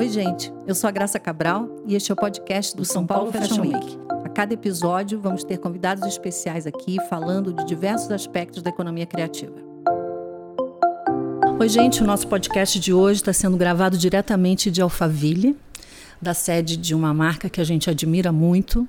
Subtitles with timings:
[0.00, 0.50] Oi, gente.
[0.66, 3.98] Eu sou a Graça Cabral e este é o podcast do São Paulo Fashion Week.
[4.24, 9.56] A cada episódio, vamos ter convidados especiais aqui falando de diversos aspectos da economia criativa.
[11.60, 12.02] Oi, gente.
[12.02, 15.54] O nosso podcast de hoje está sendo gravado diretamente de Alphaville,
[16.18, 18.88] da sede de uma marca que a gente admira muito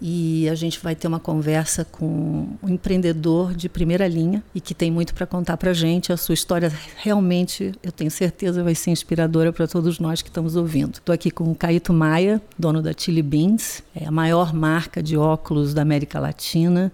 [0.00, 4.74] e a gente vai ter uma conversa com um empreendedor de primeira linha e que
[4.74, 6.12] tem muito para contar para a gente.
[6.12, 10.56] A sua história realmente, eu tenho certeza, vai ser inspiradora para todos nós que estamos
[10.56, 10.94] ouvindo.
[10.94, 15.16] Estou aqui com o Caíto Maia, dono da Chili Beans, é a maior marca de
[15.16, 16.90] óculos da América Latina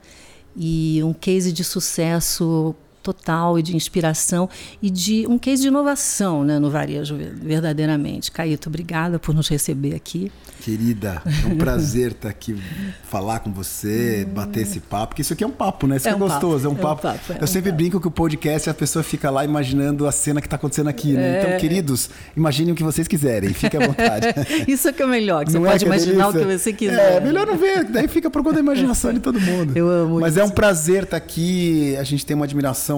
[0.56, 2.74] e um case de sucesso
[3.06, 4.48] total e de inspiração
[4.82, 8.32] e de um case de inovação né, no varejo, verdadeiramente.
[8.32, 10.32] Caíto, obrigada por nos receber aqui.
[10.60, 12.60] Querida, é um prazer estar aqui,
[13.04, 15.96] falar com você, bater esse papo, porque isso aqui é um papo, né?
[15.96, 17.06] Isso é, é um gostoso, papo, é um papo.
[17.06, 17.76] É um papo é Eu um sempre papo.
[17.76, 21.12] brinco que o podcast a pessoa fica lá imaginando a cena que está acontecendo aqui,
[21.12, 21.38] né?
[21.38, 21.56] Então, é.
[21.58, 24.26] queridos, imaginem o que vocês quiserem, fique à vontade.
[24.66, 26.46] isso é que é melhor, que você não é pode imaginar delícia?
[26.46, 27.12] o que você quiser.
[27.18, 29.76] É, melhor não ver, daí fica por conta da imaginação de todo mundo.
[29.76, 30.40] Eu amo Mas isso.
[30.40, 32.95] é um prazer estar aqui, a gente tem uma admiração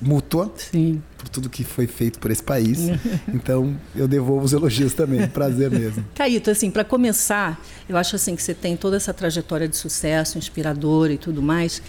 [0.00, 0.52] mútua.
[0.56, 2.78] Sim por tudo que foi feito por esse país.
[3.28, 5.28] então, eu devolvo os elogios também.
[5.28, 6.02] Prazer mesmo.
[6.16, 10.38] Caíto, assim, para começar, eu acho assim que você tem toda essa trajetória de sucesso,
[10.38, 11.82] inspiradora e tudo mais.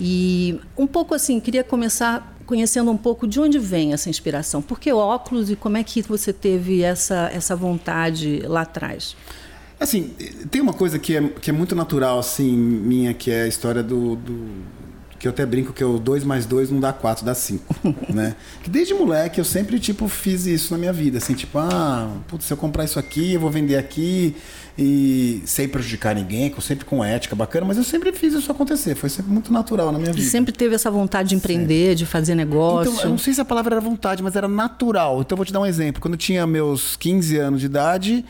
[0.00, 4.62] E um pouco assim, queria começar conhecendo um pouco de onde vem essa inspiração.
[4.62, 9.16] Por que óculos e como é que você teve essa, essa vontade lá atrás?
[9.80, 10.14] Assim,
[10.50, 13.82] tem uma coisa que é, que é muito natural, assim, minha, que é a história
[13.82, 14.48] do, do
[15.18, 17.74] que eu até brinco que o 2 mais 2 não dá 4, dá 5,
[18.12, 18.34] né?
[18.62, 22.44] Que desde moleque eu sempre, tipo, fiz isso na minha vida, assim, tipo, ah, putz,
[22.46, 24.34] se eu comprar isso aqui, eu vou vender aqui
[24.78, 29.08] e sem prejudicar ninguém, sempre com ética bacana, mas eu sempre fiz isso acontecer, foi
[29.08, 30.28] sempre muito natural na minha vida.
[30.28, 31.94] Sempre teve essa vontade de empreender, sempre.
[31.96, 32.92] de fazer negócio?
[32.92, 35.20] Então, eu não sei se a palavra era vontade, mas era natural.
[35.20, 36.00] Então, eu vou te dar um exemplo.
[36.00, 38.24] Quando eu tinha meus 15 anos de idade,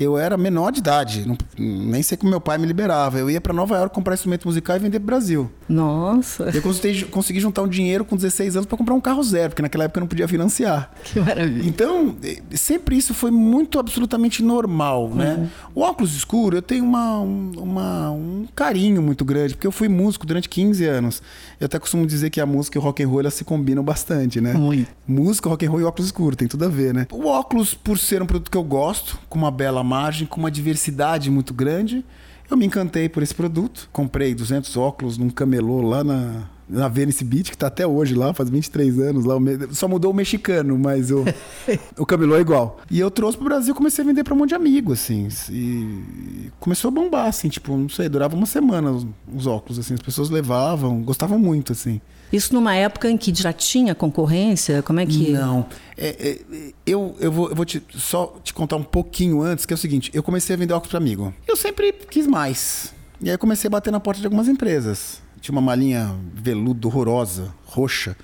[0.00, 3.18] eu era menor de idade, não, nem sei como meu pai me liberava.
[3.18, 5.50] Eu ia para Nova York comprar instrumento musical e vender pro Brasil.
[5.68, 6.44] Nossa.
[6.54, 9.60] Eu consegui, consegui juntar um dinheiro com 16 anos para comprar um carro zero, porque
[9.60, 10.90] naquela época eu não podia financiar.
[11.04, 11.68] Que maravilha.
[11.68, 15.34] Então, eh, sempre isso foi muito absolutamente normal, né?
[15.34, 15.48] uhum.
[15.74, 20.24] O óculos escuro, eu tenho uma, uma, um carinho muito grande, porque eu fui músico
[20.26, 21.22] durante 15 anos.
[21.60, 23.82] Eu até costumo dizer que a música e o rock and roll elas se combinam
[23.82, 24.54] bastante, né?
[24.54, 24.88] Muito.
[25.06, 27.06] Música, rock and roll e óculos escuro, tem tudo a ver, né?
[27.12, 30.50] O óculos, por ser um produto que eu gosto, com uma bela margem, com uma
[30.50, 32.04] diversidade muito grande.
[32.48, 33.88] Eu me encantei por esse produto.
[33.92, 38.32] Comprei 200 óculos num camelô lá na, na Venice Beach, que está até hoje lá,
[38.32, 39.34] faz 23 anos lá.
[39.72, 41.24] Só mudou o mexicano, mas o,
[41.98, 42.78] o camelô é igual.
[42.90, 45.28] E eu trouxe pro Brasil comecei a vender para um monte de amigos, assim.
[45.50, 49.94] E começou a bombar, assim, tipo, não sei, durava uma semana os, os óculos, assim.
[49.94, 52.00] As pessoas levavam, gostavam muito, assim.
[52.32, 54.82] Isso numa época em que já tinha concorrência?
[54.82, 55.32] Como é que.
[55.32, 55.66] Não.
[55.96, 59.74] É, é, eu, eu vou, eu vou te, só te contar um pouquinho antes, que
[59.74, 61.34] é o seguinte: eu comecei a vender óculos para amigo.
[61.46, 62.94] Eu sempre quis mais.
[63.20, 65.20] E aí eu comecei a bater na porta de algumas empresas.
[65.40, 68.16] Tinha uma malinha veludo horrorosa, roxa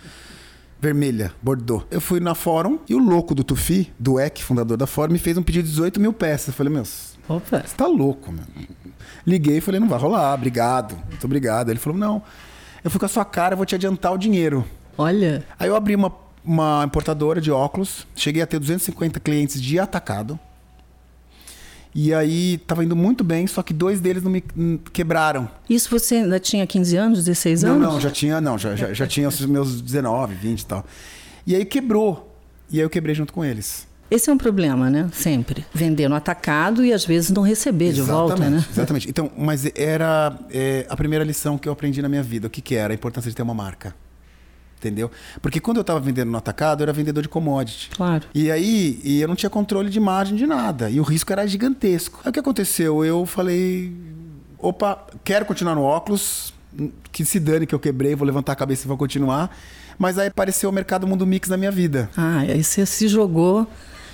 [0.81, 1.83] vermelha, bordô.
[1.91, 5.19] Eu fui na Fórum e o louco do Tufi, do EC, fundador da Fórum, me
[5.19, 6.49] fez um pedido de 18 mil peças.
[6.49, 6.85] Eu falei, meu,
[7.29, 7.63] Opa.
[7.65, 8.45] você tá louco, meu.
[9.27, 11.71] Liguei e falei, não vai rolar, obrigado, muito obrigado.
[11.71, 12.23] Ele falou, não,
[12.85, 14.65] eu fui com a sua cara, eu vou te adiantar o dinheiro.
[14.97, 15.45] Olha.
[15.59, 16.13] Aí eu abri uma,
[16.45, 20.39] uma importadora de óculos, cheguei a ter 250 clientes de atacado.
[21.99, 24.45] E aí tava indo muito bem, só que dois deles não me
[24.93, 25.49] quebraram.
[25.69, 27.81] Isso você ainda tinha 15 anos, 16 anos?
[27.81, 30.85] Não, não, já tinha, não, já, já, já tinha os meus 19, 20 e tal.
[31.47, 32.37] E aí quebrou.
[32.71, 33.89] E aí eu quebrei junto com eles.
[34.11, 35.09] Esse é um problema, né?
[35.11, 35.65] Sempre.
[35.73, 38.65] Vender no atacado e às vezes não receber exatamente, de volta, né?
[38.71, 39.09] Exatamente.
[39.09, 42.47] Então, mas era é, a primeira lição que eu aprendi na minha vida.
[42.47, 42.93] O que, que era?
[42.93, 43.95] A importância de ter uma marca.
[44.79, 45.11] Entendeu?
[45.41, 47.91] Porque quando eu estava vendendo no atacado, eu era vendedor de commodity.
[47.91, 48.25] Claro.
[48.35, 50.91] E aí e eu não tinha controle de margem de nada.
[50.91, 52.21] E o risco era gigantesco.
[52.25, 53.05] Aí o que aconteceu?
[53.05, 53.93] Eu falei:
[54.59, 56.55] opa, quero continuar no óculos.
[57.11, 59.51] Que se dane que eu quebrei, vou levantar a cabeça e vou continuar.
[59.99, 62.11] Mas aí apareceu o mercado Mundo Mix na minha vida.
[62.15, 63.67] Ah, aí você se jogou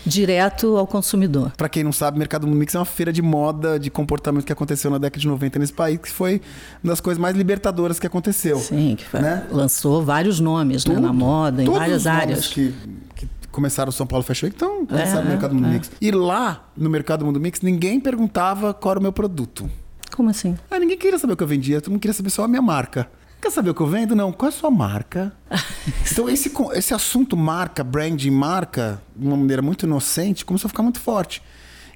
[0.04, 1.52] direto ao consumidor.
[1.56, 4.52] Para quem não sabe, o Mercado Mix é uma feira de moda, de comportamento que
[4.52, 6.40] aconteceu na década de 90 nesse país, que foi
[6.82, 8.58] uma das coisas mais libertadoras que aconteceu.
[8.58, 9.46] Sim, que foi, né?
[9.50, 12.48] lançou vários nomes né, na moda, em várias áreas.
[12.48, 12.74] Que,
[13.14, 15.70] que começaram o São Paulo Fashion Week, então começaram é, o Mercado Mundo é.
[15.70, 15.90] Mix.
[16.00, 19.70] E lá, no Mercado Mundo Mix, ninguém perguntava qual era o meu produto.
[20.14, 20.56] Como assim?
[20.70, 22.62] Ah, ninguém queria saber o que eu vendia, todo mundo queria saber só a minha
[22.62, 23.08] marca.
[23.42, 24.14] Quer saber o que eu vendo?
[24.14, 24.32] Não.
[24.32, 25.32] Qual é a sua marca?
[26.08, 30.84] então, esse, esse assunto marca, branding, marca, de uma maneira muito inocente, começou a ficar
[30.84, 31.42] muito forte.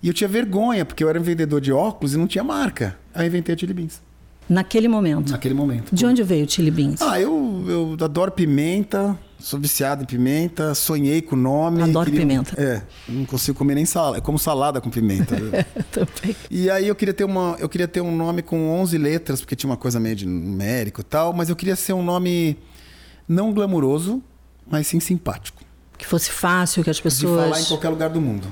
[0.02, 2.98] E eu tinha vergonha, porque eu era um vendedor de óculos e não tinha marca.
[3.14, 4.02] Aí eu inventei a Chili Beans.
[4.48, 5.30] Naquele momento.
[5.32, 5.94] Naquele momento.
[5.94, 7.02] De onde veio o chili beans?
[7.02, 11.82] Ah, eu, eu adoro pimenta, sou viciado em pimenta, sonhei com o nome.
[11.82, 12.54] Adoro queria- pimenta.
[12.60, 15.34] É, não consigo comer nem salada, é como salada com pimenta.
[15.34, 15.50] viu?
[15.90, 16.36] Também.
[16.50, 19.56] E aí eu queria ter uma, eu queria ter um nome com 11 letras, porque
[19.56, 22.56] tinha uma coisa meio de numérico e tal, mas eu queria ser um nome
[23.28, 24.22] não glamuroso,
[24.70, 25.60] mas sim simpático.
[25.98, 27.68] Que fosse fácil, que as De falar em pessoas.
[27.68, 28.46] qualquer lugar do mundo.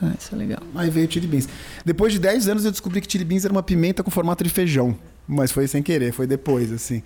[0.00, 0.60] Ah, isso é legal.
[0.74, 1.48] Aí veio o chili beans.
[1.84, 4.50] Depois de 10 anos eu descobri que chili beans era uma pimenta com formato de
[4.50, 7.02] feijão, mas foi sem querer, foi depois assim.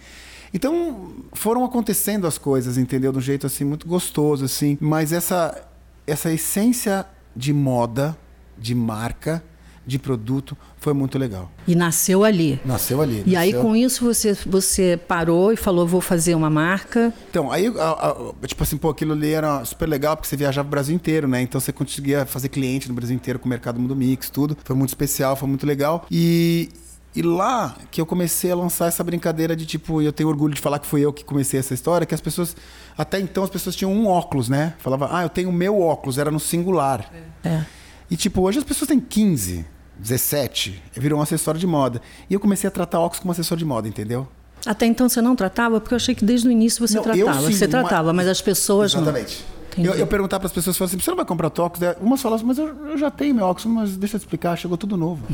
[0.53, 3.13] Então, foram acontecendo as coisas, entendeu?
[3.13, 5.65] De um jeito assim muito gostoso assim, mas essa
[6.07, 7.05] essa essência
[7.37, 8.17] de moda,
[8.57, 9.45] de marca,
[9.87, 11.51] de produto foi muito legal.
[11.67, 12.59] E nasceu ali.
[12.65, 13.23] Nasceu ali.
[13.27, 17.13] E aí, nasceu- com isso, você, você parou e falou: vou fazer uma marca.
[17.31, 20.67] Então, aí, a- a- tipo assim, pô, aquilo ali era super legal porque você viajava
[20.67, 21.43] o Brasil inteiro, né?
[21.43, 24.57] Então você conseguia fazer cliente no Brasil inteiro com o mercado Mundo Mix, tudo.
[24.65, 26.07] Foi muito especial, foi muito legal.
[26.11, 26.69] E,
[27.17, 30.55] e lá que eu comecei a lançar essa brincadeira de tipo, e eu tenho orgulho
[30.55, 32.57] de falar que fui eu que comecei essa história, que as pessoas,
[32.97, 34.75] até então as pessoas tinham um óculos, né?
[34.79, 37.11] Falava, ah, eu tenho o meu óculos, era no singular.
[37.43, 37.63] É.
[38.11, 39.65] E tipo, hoje as pessoas têm 15,
[39.99, 42.01] 17, virou um acessório de moda.
[42.31, 44.29] E eu comecei a tratar óculos como acessório de moda, entendeu?
[44.67, 45.81] Até então você não tratava?
[45.81, 47.47] Porque eu achei que desde o início você Não, eu tratava.
[47.47, 49.45] sim, você uma- tratava, mas as pessoas Exatamente.
[49.53, 49.58] não.
[49.85, 51.81] Eu, eu perguntar para as pessoas, assim, você não vai comprar teu óculos?
[51.81, 54.57] Daí Umas falavam, mas eu, eu já tenho meu óculos, mas deixa eu te explicar,
[54.57, 55.25] chegou tudo novo.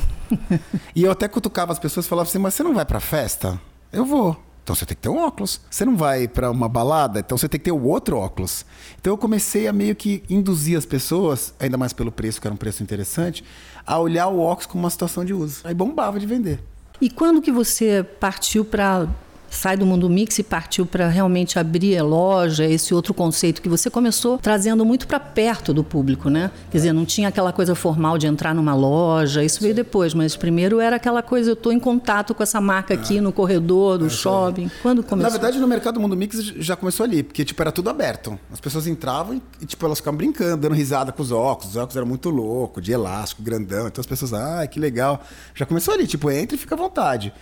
[0.95, 3.61] e eu até cutucava as pessoas e falava assim, mas você não vai pra festa?
[3.93, 4.37] Eu vou.
[4.65, 5.61] Então você tem que ter um óculos.
[5.71, 8.65] Você não vai para uma balada, então você tem que ter o outro óculos.
[8.99, 12.55] Então eu comecei a meio que induzir as pessoas, ainda mais pelo preço, que era
[12.55, 13.45] um preço interessante,
[13.87, 15.61] a olhar o óculos como uma situação de uso.
[15.65, 16.61] Aí bombava de vender.
[16.99, 19.07] E quando que você partiu para
[19.57, 23.69] sai do mundo mix e partiu para realmente abrir a loja, esse outro conceito que
[23.69, 26.51] você começou trazendo muito para perto do público, né?
[26.71, 30.37] Quer dizer, não tinha aquela coisa formal de entrar numa loja, isso veio depois, mas
[30.37, 34.11] primeiro era aquela coisa, eu estou em contato com essa marca aqui no corredor do
[34.11, 34.71] shopping.
[34.83, 35.31] Quando começou?
[35.31, 38.39] Na verdade, no mercado Mundo Mix já começou ali, porque tipo, era tudo aberto.
[38.53, 41.71] As pessoas entravam e, e, tipo, elas ficavam brincando, dando risada com os óculos.
[41.71, 43.87] Os óculos eram muito loucos, de elástico, grandão.
[43.87, 45.23] Então as pessoas, ah, que legal.
[45.55, 47.33] Já começou ali, tipo, entra e fica à vontade.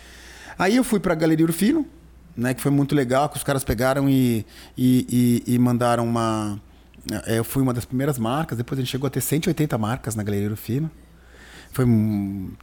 [0.59, 1.87] Aí eu fui pra Galeria Urfino,
[2.37, 4.45] né, que foi muito legal, que os caras pegaram e,
[4.77, 6.59] e, e- e mandaram uma.
[7.27, 10.15] é, Eu fui uma das primeiras marcas, depois a gente chegou a ter 180 marcas
[10.15, 10.91] na Galeria Urfino.
[11.73, 11.87] Foi,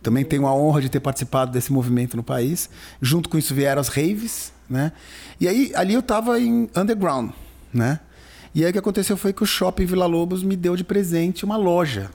[0.04, 2.70] também tenho a honra de ter participado desse movimento no país.
[3.02, 4.92] Junto com isso vieram as raves, né?
[5.42, 7.32] E aí ali eu tava em underground,
[7.74, 8.00] né?
[8.54, 11.44] E aí o que aconteceu foi que o Shopping Vila Lobos me deu de presente
[11.46, 12.12] uma loja.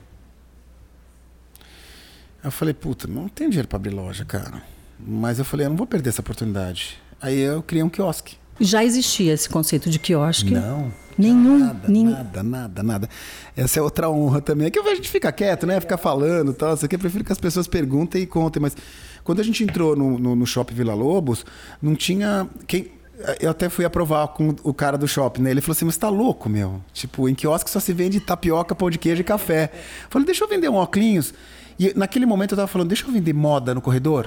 [2.43, 4.63] Eu falei, puta, não tenho dinheiro para abrir loja, cara.
[4.99, 7.01] Mas eu falei, eu não vou perder essa oportunidade.
[7.25, 8.37] Aí eu criei um quiosque.
[8.61, 10.53] Já existia esse conceito de quiosque?
[10.53, 10.93] Não.
[11.17, 13.09] Nenhum, Nada, nada, nada, nada.
[13.57, 14.67] Essa é outra honra também.
[14.67, 15.81] É que a gente fica quieto, né?
[15.81, 16.75] Ficar falando e tal.
[16.75, 18.61] Isso aqui eu prefiro que as pessoas perguntem e contem.
[18.61, 18.77] Mas
[19.23, 21.47] quando a gente entrou no, no, no shopping Vila Lobos,
[21.81, 22.47] não tinha.
[22.67, 22.93] Quem...
[23.41, 25.51] Eu até fui aprovar com o cara do shopping, né?
[25.53, 26.83] Ele falou assim: Mas tá louco, meu?
[26.93, 29.71] Tipo, em quiosque só se vende tapioca, pão de queijo e café.
[29.73, 31.33] Eu falei: Deixa eu vender um óculos.
[31.79, 34.27] E naquele momento eu tava falando: Deixa eu vender moda no corredor.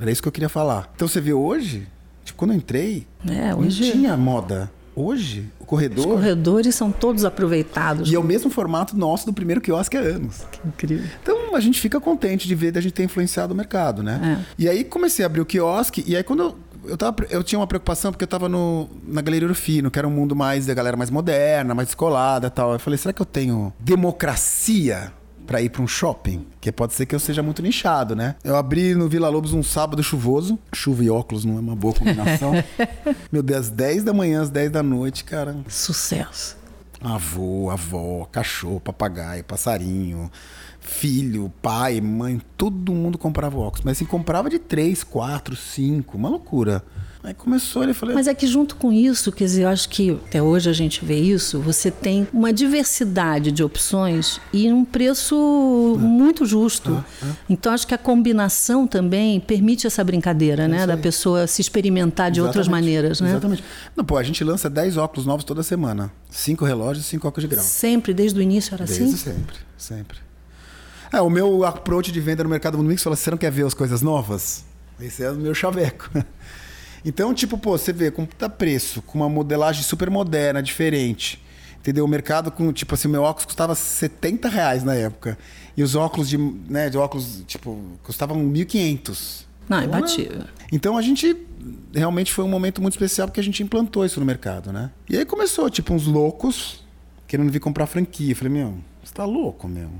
[0.00, 0.90] Era isso que eu queria falar.
[0.96, 1.86] Então você vê hoje,
[2.24, 4.70] tipo, quando eu entrei, É, não hoje- tinha moda.
[4.96, 6.06] Hoje, o Os corredor.
[6.06, 8.08] corredores são todos aproveitados.
[8.10, 10.42] E é o mesmo formato nosso do primeiro quiosque há anos.
[10.64, 11.04] Incrível.
[11.20, 14.38] Então a gente fica contente de ver da gente ter influenciado o mercado, né?
[14.40, 14.54] É.
[14.56, 16.56] E aí comecei a abrir o quiosque, e aí quando eu,
[16.90, 20.06] eu, tava, eu tinha uma preocupação, porque eu tava no, na Galeria Urfino, que era
[20.06, 22.72] um mundo mais da galera mais moderna, mais descolada e tal.
[22.74, 25.12] Eu falei, será que eu tenho democracia
[25.46, 26.46] pra ir pra um shopping?
[26.60, 28.36] Que pode ser que eu seja muito nichado, né?
[28.42, 30.58] Eu abri no Vila Lobos um sábado chuvoso.
[30.74, 32.52] Chuva e óculos não é uma boa combinação.
[33.30, 35.56] Meu Deus, às 10 da manhã, às 10 da noite, cara.
[35.68, 36.56] Sucesso.
[37.00, 40.30] Avô, avó, cachorro, papagaio, passarinho,
[40.80, 43.82] filho, pai, mãe, todo mundo comprava óculos.
[43.84, 46.82] Mas assim, comprava de três, quatro, cinco, uma loucura.
[47.24, 48.14] Aí começou, ele falou.
[48.14, 51.02] Mas é que junto com isso, quer dizer, eu acho que até hoje a gente
[51.02, 57.02] vê isso, você tem uma diversidade de opções e um preço muito justo.
[57.48, 60.76] Então acho que a combinação também permite essa brincadeira, né?
[60.76, 61.00] isso Da aí.
[61.00, 63.30] pessoa se experimentar de outras Exatamente, maneiras, né?
[63.30, 63.64] Exatamente.
[63.96, 66.12] Não, pô, a gente lança 10 óculos novos toda semana.
[66.28, 67.64] Cinco relógios cinco óculos de grau.
[67.64, 69.16] Sempre, desde o início era Desde assim?
[69.16, 70.18] sempre, sempre.
[71.10, 73.64] É, o meu approach de venda no mercado Mundo Mix fala: você não quer ver
[73.64, 74.64] as coisas novas?
[75.00, 76.10] Esse é o meu chaveco.
[77.04, 81.42] Então, tipo, pô, você vê com puta preço, com uma modelagem super moderna, diferente.
[81.78, 82.04] Entendeu?
[82.04, 85.36] O mercado com, tipo assim, o meu óculos custava 70 reais na época.
[85.76, 89.44] E os óculos de, né, de óculos, tipo, custavam 1.500.
[89.68, 90.44] Não, é imbatível.
[90.72, 91.36] Então a gente
[91.94, 94.90] realmente foi um momento muito especial porque a gente implantou isso no mercado, né?
[95.08, 96.84] E aí começou, tipo, uns loucos
[97.26, 98.32] querendo vir comprar franquia.
[98.32, 99.90] Eu falei, meu, você tá louco, meu?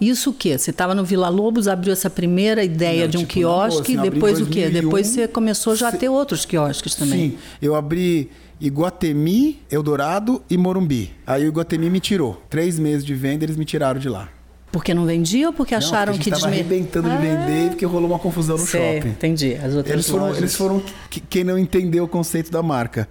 [0.00, 0.56] Isso o quê?
[0.58, 3.80] Você estava no Vila Lobos, abriu essa primeira ideia Não, de um tipo, não, quiosque,
[3.82, 4.62] assim, abri em depois o quê?
[4.62, 7.30] 2001, Depois você começou já a se- ter outros quiosques também.
[7.32, 11.12] Sim, eu abri Iguatemi, Eldorado e Morumbi.
[11.26, 12.42] Aí o Iguatemi me tirou.
[12.48, 14.28] Três meses de venda, eles me tiraram de lá.
[14.72, 17.16] Porque não vendia ou porque Não, acharam porque que a gente tava desme- arrebentando de
[17.16, 19.08] vender porque rolou uma confusão no Sei, shopping.
[19.08, 19.54] entendi.
[19.54, 20.38] As outras Eles foram, lojas.
[20.38, 23.08] eles foram que- quem não entendeu o conceito da marca.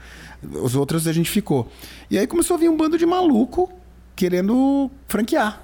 [0.61, 1.67] Os outros a gente ficou.
[2.09, 3.69] E aí começou a vir um bando de maluco
[4.15, 5.61] querendo franquear.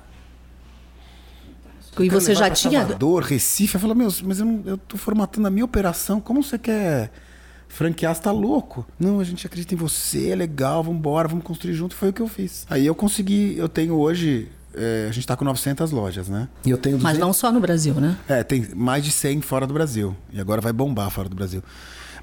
[1.99, 2.81] E você já tinha.
[2.81, 3.75] Salvador, Recife.
[3.75, 6.19] Eu falei, meu, mas eu, não, eu tô formatando a minha operação.
[6.19, 7.11] Como você quer
[7.67, 8.13] franquear?
[8.15, 8.85] Você tá louco?
[8.99, 11.95] Não, a gente acredita em você, é legal, vamos embora, vamos construir junto.
[11.95, 12.65] Foi o que eu fiz.
[12.69, 16.47] Aí eu consegui, eu tenho hoje, é, a gente tá com 900 lojas, né?
[16.65, 18.17] E eu tenho 200, Mas não só no Brasil, né?
[18.27, 20.15] é, tem mais de 100 fora do Brasil.
[20.31, 21.63] E agora vai bombar fora do Brasil.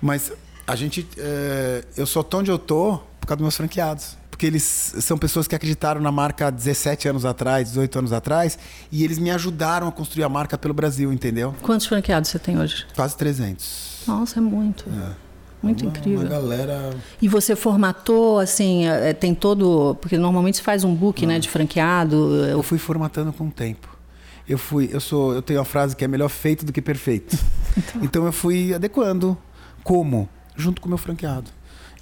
[0.00, 0.32] Mas
[0.66, 1.06] a gente.
[1.18, 4.16] é, eu só tô onde eu tô por causa dos meus franqueados.
[4.42, 8.58] Porque eles são pessoas que acreditaram na marca há 17 anos atrás, 18 anos atrás,
[8.90, 11.54] e eles me ajudaram a construir a marca pelo Brasil, entendeu?
[11.62, 12.84] Quantos franqueados você tem hoje?
[12.96, 14.02] Quase 300.
[14.04, 14.84] Nossa, é muito.
[15.62, 16.22] Muito Uma- incrível.
[16.22, 16.90] Uma galera.
[17.20, 19.96] E você formatou, assim, é, tem todo.
[20.00, 22.34] Porque normalmente se faz um book, né, de franqueado.
[22.44, 23.96] Eu fui formatando com o tempo.
[24.48, 27.38] Eu fui, eu sou, eu tenho a frase que é melhor feito do que perfeito.
[28.02, 29.38] então eu fui adequando.
[29.84, 30.28] Como?
[30.56, 31.48] Junto com o meu franqueado.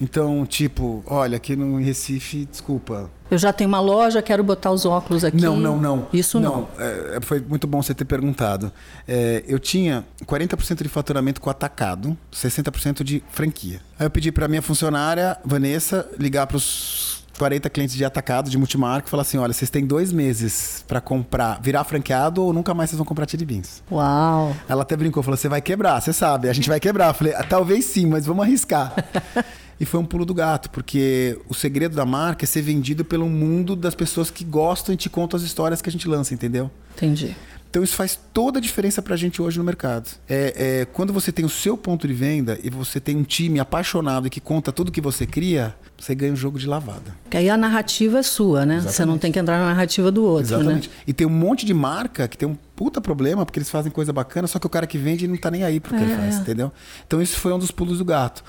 [0.01, 3.11] Então, tipo, olha, aqui no Recife, desculpa.
[3.31, 5.41] Eu já tenho uma loja, quero botar os óculos aqui.
[5.41, 6.07] Não, não, não.
[6.13, 6.67] Isso não.
[6.79, 8.73] É, é, foi muito bom você ter perguntado.
[9.07, 13.81] É, eu tinha 40% de faturamento com atacado, 60% de franquia.
[13.99, 18.59] Aí eu pedi para minha funcionária, Vanessa, ligar para os 40 clientes de atacado, de
[18.59, 22.75] multimarca, e falar assim: olha, vocês têm dois meses para comprar, virar franqueado ou nunca
[22.75, 23.83] mais vocês vão comprar Beans.
[23.91, 24.55] Uau.
[24.69, 27.09] Ela até brincou, falou: você vai quebrar, você sabe, a gente vai quebrar.
[27.09, 28.93] Eu falei: "Ah, talvez sim, mas vamos arriscar.
[29.81, 33.27] e foi um pulo do gato, porque o segredo da marca é ser vendido pelo
[33.29, 36.71] mundo das pessoas que gostam e te contam as histórias que a gente lança, entendeu?
[36.95, 37.35] Entendi.
[37.71, 40.11] Então isso faz toda a diferença pra gente hoje no mercado.
[40.29, 43.61] É, é, quando você tem o seu ponto de venda e você tem um time
[43.61, 47.15] apaixonado que conta tudo que você cria, você ganha um jogo de lavada.
[47.23, 48.79] Porque aí a narrativa é sua, né?
[48.79, 49.21] Você não Exatamente.
[49.21, 50.89] tem que entrar na narrativa do outro, Exatamente.
[50.89, 50.95] né?
[51.07, 54.13] E tem um monte de marca que tem um puta problema, porque eles fazem coisa
[54.13, 56.17] bacana, só que o cara que vende não tá nem aí pro que ele É,
[56.17, 56.41] faz, é.
[56.41, 56.73] entendeu?
[57.07, 58.43] Então isso foi um dos pulos do gato.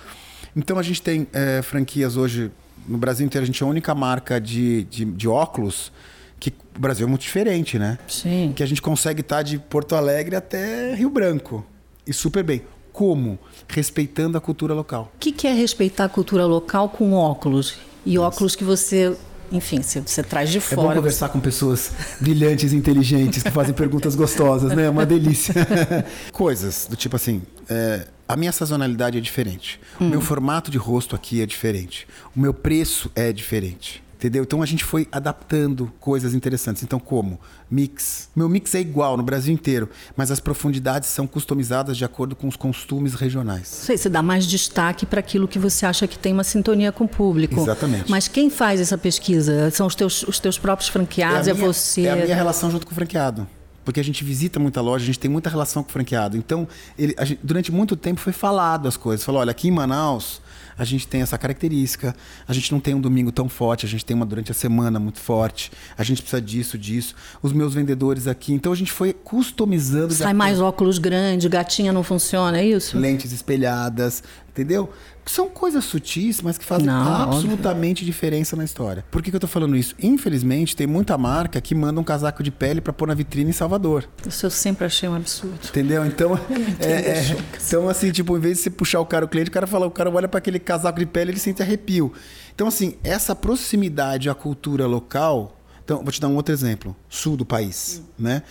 [0.55, 2.51] Então a gente tem é, franquias hoje,
[2.87, 5.91] no Brasil inteiro, a gente é a única marca de, de, de óculos
[6.39, 7.99] que o Brasil é muito diferente, né?
[8.07, 8.51] Sim.
[8.55, 11.63] Que a gente consegue estar de Porto Alegre até Rio Branco.
[12.05, 12.63] E super bem.
[12.91, 13.37] Como?
[13.67, 15.11] Respeitando a cultura local.
[15.15, 17.75] O que, que é respeitar a cultura local com óculos?
[18.05, 19.15] E óculos que você,
[19.51, 20.95] enfim, você, você traz de É bom fora.
[20.95, 24.85] conversar com pessoas brilhantes inteligentes que fazem perguntas gostosas, né?
[24.85, 25.53] É uma delícia.
[26.33, 29.77] Coisas do tipo assim, é, a minha sazonalidade é diferente.
[29.99, 32.07] O meu formato de rosto aqui é diferente.
[32.33, 34.01] O meu preço é diferente.
[34.15, 34.41] Entendeu?
[34.43, 36.81] Então a gente foi adaptando coisas interessantes.
[36.81, 37.37] Então, como?
[37.69, 38.29] Mix.
[38.33, 42.47] Meu mix é igual no Brasil inteiro, mas as profundidades são customizadas de acordo com
[42.47, 43.67] os costumes regionais.
[43.67, 47.03] Sei, você dá mais destaque para aquilo que você acha que tem uma sintonia com
[47.03, 47.59] o público.
[47.59, 48.09] Exatamente.
[48.09, 49.69] Mas quem faz essa pesquisa?
[49.71, 51.49] São os teus, os teus próprios franqueados?
[51.49, 52.03] É, a minha, você?
[52.03, 53.45] É a minha relação junto com o franqueado.
[53.83, 56.37] Porque a gente visita muita loja, a gente tem muita relação com o franqueado.
[56.37, 59.25] Então, ele, gente- durante muito tempo foi falado as coisas.
[59.25, 60.41] Falou, olha, aqui em Manaus
[60.77, 62.15] a gente tem essa característica,
[62.47, 64.99] a gente não tem um domingo tão forte, a gente tem uma durante a semana
[64.99, 67.13] muito forte, a gente precisa disso, disso.
[67.43, 68.53] Os meus vendedores aqui.
[68.53, 70.13] Então a gente foi customizando.
[70.13, 72.97] Sai mais óculos grande, gatinha não funciona, é isso?
[72.97, 74.89] lentes espelhadas, entendeu?
[75.25, 79.05] São coisas sutis, mas que fazem Não, absolutamente diferença na história.
[79.09, 79.95] Por que, que eu tô falando isso?
[80.01, 83.53] Infelizmente, tem muita marca que manda um casaco de pele para pôr na vitrine em
[83.53, 84.07] Salvador.
[84.27, 85.59] Isso eu sempre achei um absurdo.
[85.63, 86.05] Entendeu?
[86.05, 86.37] Então,
[86.79, 89.53] é, é, então assim, tipo, em vez de você puxar o cara, o cliente, o
[89.53, 92.11] cara fala, o cara olha para aquele casaco de pele, ele sente arrepio.
[92.53, 95.57] Então, assim, essa proximidade à cultura local.
[95.83, 96.95] Então, vou te dar um outro exemplo.
[97.09, 98.43] Sul do país, né?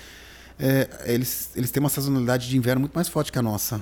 [0.58, 3.80] É, eles, eles têm uma sazonalidade de inverno muito mais forte que a nossa.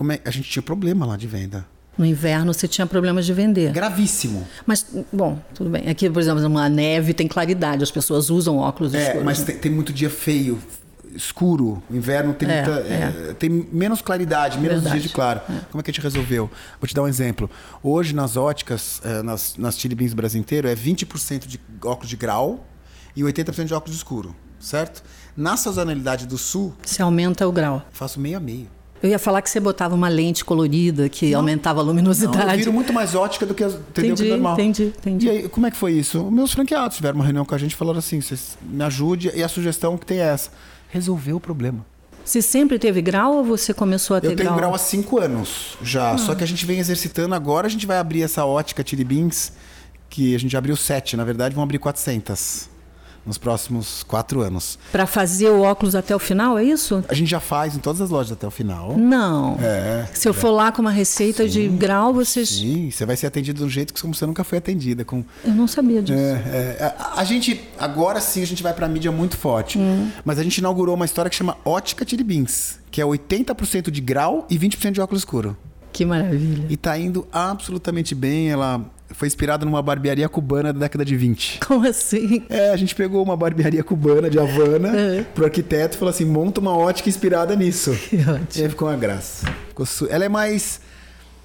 [0.00, 1.66] Como é, a gente tinha problema lá de venda.
[1.98, 3.70] No inverno você tinha problemas de vender.
[3.70, 4.48] Gravíssimo.
[4.64, 5.90] Mas, bom, tudo bem.
[5.90, 9.24] Aqui, por exemplo, uma neve tem claridade, as pessoas usam óculos É, escuros.
[9.26, 10.58] mas tem, tem muito dia feio,
[11.14, 11.82] escuro.
[11.90, 13.28] O inverno tem, É, muita, é.
[13.28, 14.92] é, tem menos claridade, menos Verdade.
[15.00, 15.42] dias de claro.
[15.70, 16.50] Como é que a gente resolveu?
[16.80, 17.50] Vou te dar um exemplo.
[17.82, 22.16] Hoje, nas óticas, é, nas, nas Chili Beans Brasil inteiro, é 20% de óculos de
[22.16, 22.66] grau
[23.14, 25.02] e 80% de óculos escuro, certo?
[25.36, 27.84] Na sazonalidade do sul, Você aumenta o grau.
[27.92, 28.66] faço meio a meio.
[29.02, 32.56] Eu ia falar que você botava uma lente colorida que aumentava a Não, eu luminosidade.
[32.58, 34.54] viro muito mais ótica do que, as- entendeu, que Entendi, normal.
[34.54, 35.26] entendi, entendi.
[35.26, 36.30] E aí, como é que foi isso?
[36.30, 39.30] Meus franqueados tiveram uma reunião com a gente e falaram assim: vocês me ajude.
[39.34, 40.50] E a sugestão que tem é essa:
[40.88, 41.84] resolveu o problema.
[42.24, 44.58] Você sempre teve grau ou você começou a ter Eu tenho grau?
[44.58, 46.16] grau há cinco anos já.
[46.18, 47.66] Só que a gente vem exercitando agora.
[47.66, 49.52] A gente vai abrir essa ótica Chili Beans,
[50.08, 52.68] que a gente já abriu sete, na verdade, vão abrir 400.
[53.24, 54.78] Nos próximos quatro anos.
[54.90, 57.04] Para fazer o óculos até o final, é isso?
[57.08, 58.96] A gente já faz em todas as lojas até o final.
[58.96, 59.58] Não.
[59.60, 60.08] É.
[60.14, 62.48] Se eu for lá com uma receita de grau, vocês.
[62.48, 65.04] Sim, você vai ser atendido do jeito que como você nunca foi atendida.
[65.04, 65.24] Com...
[65.44, 66.18] Eu não sabia disso.
[66.18, 69.78] É, é, a, a gente, agora sim, a gente vai pra mídia muito forte.
[70.24, 74.46] Mas a gente inaugurou uma história que chama Ótica Tiribins, que é 80% de grau
[74.50, 75.56] e 20% de óculos escuro.
[75.92, 76.66] Que maravilha.
[76.68, 78.50] E tá indo absolutamente bem.
[78.50, 81.60] Ela foi inspirada numa barbearia cubana da década de 20.
[81.66, 82.42] Como assim?
[82.48, 85.22] É, a gente pegou uma barbearia cubana de Havana É.
[85.34, 87.90] pro arquiteto e falou assim: monta uma ótica inspirada nisso.
[88.10, 88.64] Que E ótimo.
[88.64, 89.46] aí ficou uma graça.
[89.68, 90.80] Ficou su- Ela é mais.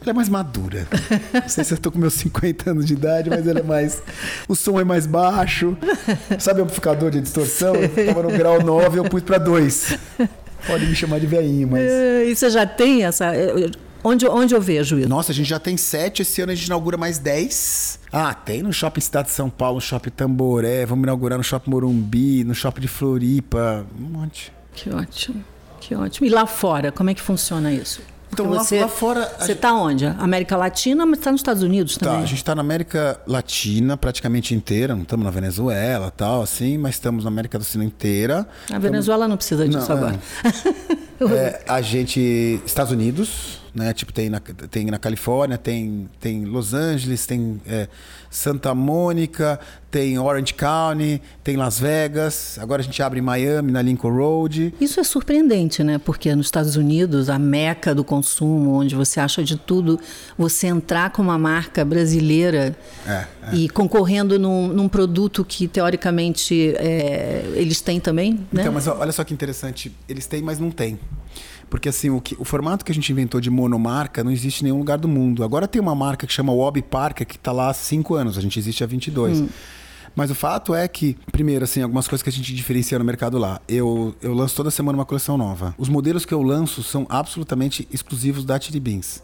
[0.02, 0.86] Ela é mais madura.
[1.34, 4.04] Não sei se eu tô com meus 50 anos de idade, mas ela é mais.
[4.48, 5.76] O som é mais baixo.
[6.38, 7.74] Sabe o amplificador de distorção?
[7.76, 9.98] Eu tava no grau 9, eu pus pra 2.
[10.68, 11.82] Pode me chamar de veinho, mas.
[11.90, 13.32] É, E você já tem essa.
[14.06, 15.10] É, Onde, onde eu vejo isso?
[15.10, 18.00] Nossa, a gente já tem sete, esse ano a gente inaugura mais 10.
[18.12, 21.70] Ah, tem no Shopping Cidade de São Paulo, no Shopping Tamboré, vamos inaugurar no Shopping
[21.72, 24.52] Morumbi, no Shopping de Floripa, um monte.
[24.74, 25.44] Que ótimo.
[25.80, 26.26] Que ótimo.
[26.28, 28.02] E lá fora, como é que funciona isso?
[28.34, 30.06] Então, lá- você, lá fora, Você gente- está onde?
[30.06, 32.24] América Latina, mas está nos Estados Unidos Tá, também.
[32.24, 36.96] a gente tá na América Latina praticamente inteira, não estamos na Venezuela tal, assim, mas
[36.96, 38.46] estamos na América do Sul inteira.
[38.74, 40.20] A Venezuela não precisa disso Não, agora.
[41.34, 42.60] É, a gente.
[42.66, 43.94] Estados Unidos, né?
[43.94, 47.88] Tipo, tem na, tem na Califórnia, tem, tem Los Angeles, tem é,
[48.36, 49.58] Santa Mônica,
[49.90, 52.60] tem Orange County, tem Las Vegas.
[52.60, 54.74] Agora a gente abre em Miami, na Lincoln Road.
[54.80, 55.98] Isso é surpreendente, né?
[55.98, 59.98] Porque nos Estados Unidos, a meca do consumo, onde você acha de tudo,
[60.38, 62.76] você entrar com uma marca brasileira
[63.08, 68.64] É, e concorrendo num, num produto que, teoricamente, é, eles têm também, né?
[68.64, 69.96] Então, mas olha só que interessante.
[70.10, 71.00] Eles têm, mas não têm.
[71.70, 74.66] Porque assim, o, que, o formato que a gente inventou de monomarca não existe em
[74.66, 75.44] nenhum lugar do mundo.
[75.44, 78.25] Agora tem uma marca que chama Wobby Parker, que está lá há 5 anos.
[78.38, 79.44] A gente existe há 22.
[80.16, 83.38] Mas o fato é que, primeiro, assim, algumas coisas que a gente diferencia no mercado
[83.38, 83.60] lá.
[83.68, 85.76] Eu, eu lanço toda semana uma coleção nova.
[85.78, 89.22] Os modelos que eu lanço são absolutamente exclusivos da Tiribins.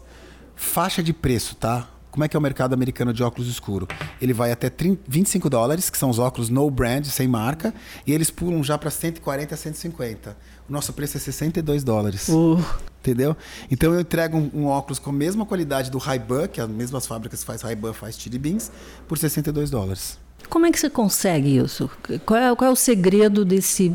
[0.54, 1.88] Faixa de preço, tá?
[2.10, 3.88] Como é que é o mercado americano de óculos escuro?
[4.20, 7.72] Ele vai até 30, 25 dólares, que são os óculos no brand, sem marca,
[8.06, 10.36] e eles pulam já para 140 a 150.
[10.68, 12.28] O nosso preço é 62 dólares.
[12.28, 12.58] Uh,
[13.00, 13.36] Entendeu?
[13.70, 17.04] Então eu entrego um, um óculos com a mesma qualidade do Ray-Ban, que as mesmas
[17.06, 18.70] fábricas que faz Ray-Ban faz Tiribins,
[19.08, 20.18] por 62 dólares.
[20.48, 21.90] como é que você consegue isso?
[22.24, 23.92] Qual é, qual é o segredo desse,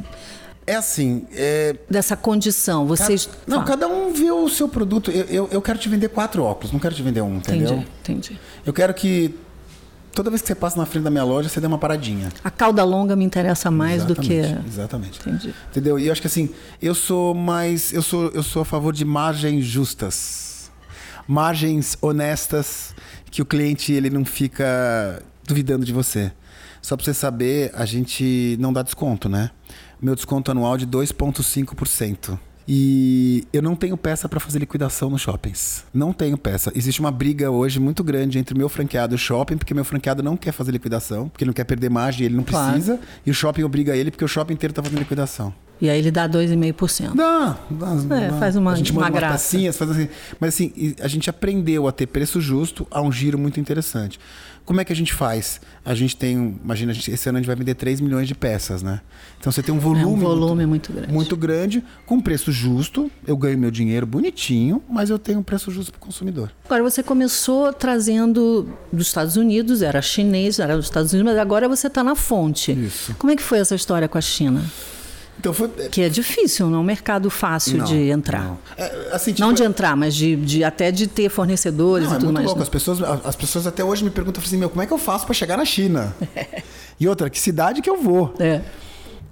[0.65, 2.85] É assim, é, dessa condição?
[2.85, 3.27] Vocês.
[3.27, 3.67] Ca- Não, Fala.
[3.69, 5.09] cada um vê o seu produto.
[5.09, 7.75] Eu, eu, eu quero te vender quatro óculos, não quero te vender um, entendeu?
[7.77, 8.39] Entendi, entendi.
[8.65, 9.33] Eu quero que
[10.17, 12.29] toda vez que você passa na frente da minha loja, você dê uma paradinha.
[12.43, 14.33] A cauda longa me interessa mais do que.
[14.33, 15.19] Exatamente, Exatamente.
[15.19, 15.53] Entendi.
[15.69, 15.99] Entendeu?
[15.99, 16.49] E eu acho que assim,
[16.81, 17.93] eu sou mais.
[17.93, 20.71] Eu sou, eu sou a favor de margens justas.
[21.27, 22.95] Margens honestas,
[23.29, 26.31] que o cliente ele não fica duvidando de você.
[26.81, 29.51] Só pra você saber, a gente não dá desconto, né?
[30.01, 32.39] Meu desconto anual é de 2,5%.
[32.67, 35.85] E eu não tenho peça para fazer liquidação nos shoppings.
[35.93, 36.69] Não tenho peça.
[36.75, 39.85] Existe uma briga hoje muito grande entre o meu franqueado e o shopping, porque meu
[39.85, 42.71] franqueado não quer fazer liquidação, porque ele não quer perder margem, ele não Claro.
[42.73, 45.53] precisa, e o shopping obriga ele porque o shopping inteiro tá fazendo liquidação.
[45.79, 47.15] E aí ele dá 2,5%.
[47.15, 48.37] Dá, dá, É, dá.
[48.39, 49.33] faz uma- a gente uma graça.
[49.55, 50.09] pecinhas, faz assim.
[50.39, 54.19] Mas assim, a gente aprendeu a ter preço justo a um giro muito interessante.
[54.67, 55.61] Como é que a gente faz?
[55.85, 58.83] A gente tem, imagina, gente- esse ano a gente vai vender 3 milhões de peças,
[58.83, 58.99] né?
[59.39, 61.13] Então você tem um volume, É um volume muito grande.
[61.13, 65.71] muito grande, com preço justo, eu ganho meu dinheiro bonitinho, mas eu tenho um preço
[65.71, 66.51] justo para o consumidor.
[66.65, 71.69] Agora você começou trazendo dos Estados Unidos, era chinês, era dos Estados Unidos, mas agora
[71.69, 72.73] você está na fonte.
[72.73, 73.15] Isso.
[73.17, 74.61] Como é que foi essa história com a China?
[75.39, 75.67] Então foi.
[75.89, 78.43] Que é difícil, não é um mercado fácil Não, de entrar.
[78.43, 78.57] não.
[78.75, 82.15] É, assim, tipo, Não de entrar, mas de, de- até de ter fornecedores Não, e
[82.15, 82.45] é tudo muito mais.
[82.47, 82.59] louco.
[82.59, 82.63] né?
[82.63, 85.25] As pessoas, as pessoas até hoje me perguntam assim, meu, como é que eu faço
[85.25, 86.15] para chegar na China?
[86.99, 88.33] e outra, que cidade que eu vou?
[88.39, 88.61] É.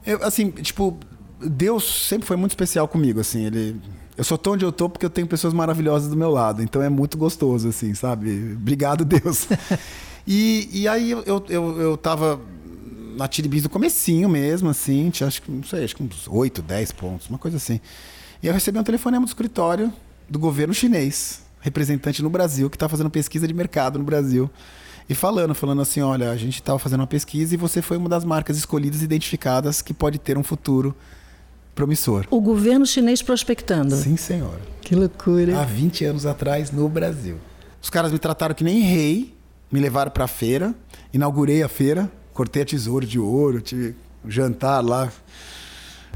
[0.06, 0.98] Eu, assim, tipo,
[1.42, 3.76] Deus sempre foi muito especial comigo, assim, ele...
[4.18, 6.82] Eu sou tão onde eu tô porque eu tenho pessoas maravilhosas do meu lado, então
[6.82, 8.54] é muito gostoso, assim, sabe?
[8.56, 9.46] Obrigado, Deus.
[10.26, 12.40] e, e aí eu, eu, eu, eu tava
[13.16, 16.62] na Tiribis do comecinho mesmo, assim, tinha, acho que, não sei, acho que uns 8,
[16.62, 17.80] 10 pontos, uma coisa assim.
[18.42, 19.92] E eu recebi um telefonema do escritório
[20.30, 24.50] do governo chinês, representante no Brasil, que está fazendo pesquisa de mercado no Brasil.
[25.08, 28.10] E falando, falando assim, olha, a gente estava fazendo uma pesquisa e você foi uma
[28.10, 30.96] das marcas escolhidas e identificadas que pode ter um futuro
[31.76, 32.26] promissor.
[32.32, 33.96] O governo chinês prospectando.
[33.96, 34.62] Sim, senhora.
[34.82, 35.60] Que loucura.
[35.60, 37.38] Há 20 anos atrás no Brasil.
[37.82, 39.36] Os caras me trataram que nem rei,
[39.72, 40.74] me levaram para a feira,
[41.14, 45.12] inaugurei a feira, cortei a tesoura de ouro, tive um jantar lá.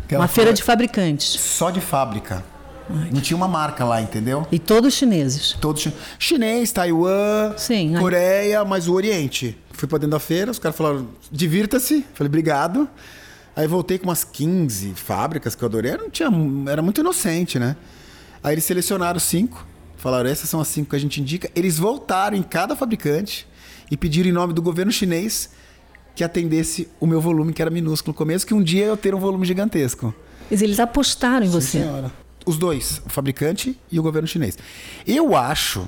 [0.03, 1.39] Aquela Uma feira de fabricantes.
[1.39, 2.43] só de fábrica.
[3.11, 4.47] Não tinha uma marca lá, entendeu?
[4.51, 5.53] E todos chineses.
[5.61, 7.93] Todos chi- chinês, Taiwan, Sim?
[7.99, 9.55] Coreia, mas o Oriente.
[9.71, 12.03] Fui pra dentro da feira, os caras falaram, divirta-se.
[12.15, 12.89] Falei, obrigado.
[13.55, 15.91] Aí voltei com umas 15 fábricas que eu adorei.
[15.91, 16.29] Era, não tinha,
[16.67, 17.75] era muito inocente, né?
[18.43, 19.65] Aí eles selecionaram cinco,
[19.97, 21.49] falaram, essas são as cinco que a gente indica.
[21.55, 23.45] Eles voltaram em cada fabricante
[23.91, 25.49] e pediram em nome do governo chinês
[26.15, 29.15] que atendesse o meu volume, que era minúsculo no começo, que um dia eu ter
[29.15, 30.13] um volume gigantesco.
[30.49, 31.79] Mas eles apostaram em você.
[31.79, 32.11] Senhora.
[32.45, 34.57] Os dois, o fabricante e o governo chinês.
[35.05, 35.87] Eu acho,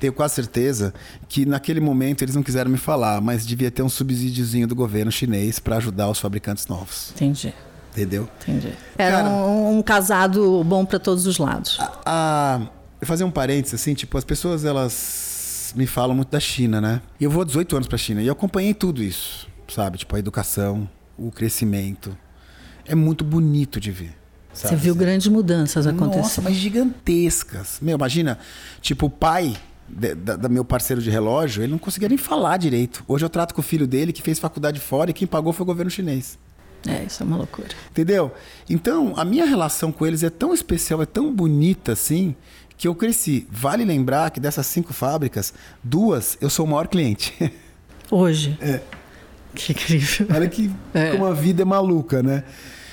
[0.00, 0.92] tenho quase certeza,
[1.28, 5.12] que naquele momento eles não quiseram me falar, mas devia ter um subsídiozinho do governo
[5.12, 7.12] chinês para ajudar os fabricantes novos.
[7.14, 7.54] Entendi.
[7.92, 8.28] Entendeu?
[8.42, 8.72] Entendi.
[8.96, 11.78] Era Cara, um, um, casado bom para todos os lados.
[11.80, 12.60] A,
[13.00, 17.00] a, fazer um parênteses, assim, tipo, as pessoas, elas me falam muito da China, né?
[17.18, 19.98] E eu vou há 18 anos para a China e eu acompanhei tudo isso, sabe?
[19.98, 22.16] Tipo, a educação, o crescimento.
[22.86, 24.16] É muito bonito de ver.
[24.52, 24.74] Sabe?
[24.74, 26.20] Você viu grandes mudanças acontecer.
[26.20, 27.78] Nossa, mas gigantescas.
[27.80, 28.38] Meu, imagina,
[28.80, 29.56] tipo, o pai
[29.88, 33.04] da, meu parceiro de relógio, ele não conseguia nem falar direito.
[33.06, 35.64] Hoje eu trato com o filho dele, que fez faculdade fora, e quem pagou foi
[35.64, 36.38] o governo chinês.
[36.86, 37.68] É, isso é uma loucura.
[37.90, 38.32] Entendeu?
[38.68, 42.34] Então, a minha relação com eles é tão especial, é tão bonita assim,
[42.76, 43.46] que eu cresci.
[43.50, 45.52] Vale lembrar que dessas cinco fábricas,
[45.84, 47.34] duas eu sou o maior cliente.
[48.10, 48.56] Hoje?
[48.60, 48.80] É.
[49.54, 50.26] Que incrível.
[50.34, 51.10] Olha que é.
[51.12, 52.44] como a vida é maluca, né?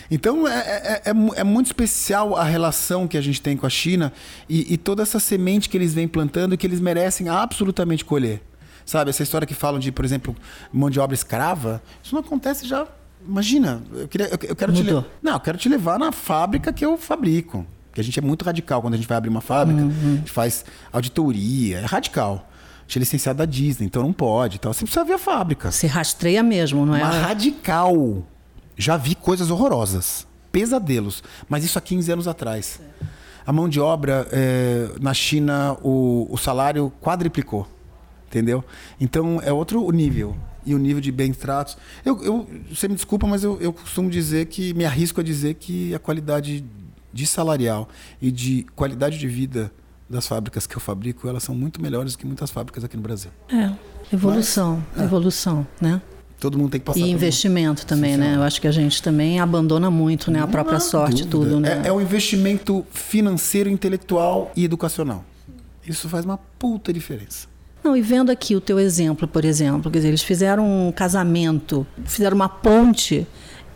[0.09, 3.69] Então é, é, é, é, muito especial a relação que a gente tem com a
[3.69, 4.13] China
[4.47, 8.41] e, e, toda essa semente que eles vêm plantando e que eles merecem absolutamente colher.
[8.85, 10.33] Sabe, essa história que falam de, por exemplo,
[10.71, 12.87] mão de obra escrava, isso não acontece já
[13.25, 15.01] Imagina, eu, queria, eu, eu quero Mudou.
[15.01, 17.65] te Não, eu quero te levar na fábrica que eu fabrico.
[17.91, 19.81] Que a gente é muito radical quando a gente vai abrir uma fábrica.
[19.81, 20.13] Uhum.
[20.13, 22.46] A gente faz auditoria, é radical.
[22.87, 24.55] A gente é licenciado da Disney, então não pode.
[24.55, 25.69] Então, você precisa ver a fábrica.
[25.69, 27.03] Você rastreia mesmo, não é?
[27.03, 28.25] Uma radical.
[28.77, 30.25] Já vi coisas horrorosas.
[30.53, 31.21] Pesadelos.
[31.49, 32.79] Mas isso há 15 anos atrás.
[33.45, 37.67] A mão de obra, é, na China, o, o salário quadriplicou.
[38.27, 38.63] Entendeu?
[39.01, 41.77] Então é outro nível e o nível de bem-tratos.
[42.05, 45.55] Eu, eu, você me desculpa, mas eu, eu costumo dizer que, me arrisco a dizer
[45.55, 46.63] que a qualidade
[47.11, 47.89] de salarial
[48.21, 49.71] e de qualidade de vida
[50.09, 53.31] das fábricas que eu fabrico, elas são muito melhores que muitas fábricas aqui no Brasil.
[53.49, 53.71] É,
[54.13, 55.05] evolução, mas, é.
[55.05, 56.01] evolução, né?
[56.39, 56.99] Todo mundo tem que passar.
[56.99, 57.85] E investimento um...
[57.85, 58.35] também, Sim, né?
[58.35, 60.39] Eu acho que a gente também abandona muito, né?
[60.39, 61.51] A própria sorte, dúvida.
[61.51, 61.81] tudo, né?
[61.83, 65.25] É, é um investimento financeiro, intelectual e educacional.
[65.85, 67.47] Isso faz uma puta diferença.
[67.83, 71.87] Não, e vendo aqui o teu exemplo, por exemplo, quer dizer, eles fizeram um casamento,
[72.05, 73.25] fizeram uma ponte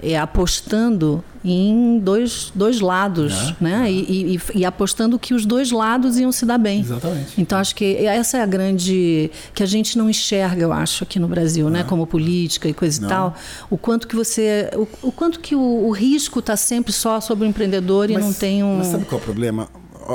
[0.02, 3.88] é, apostando em dois, dois lados, é, né?
[3.88, 3.92] É.
[3.92, 6.82] E, e, e, apostando que os dois lados iam se dar bem.
[6.82, 7.40] Exatamente.
[7.40, 11.20] Então acho que essa é a grande que a gente não enxerga, eu acho, aqui
[11.20, 11.84] no Brasil, né?
[11.84, 13.08] Como política e coisa não.
[13.08, 13.36] e tal.
[13.70, 17.46] O quanto que você, o, o quanto que o, o risco está sempre só sobre
[17.46, 18.78] o empreendedor mas, e não tem um.
[18.78, 19.68] Mas sabe qual é o problema?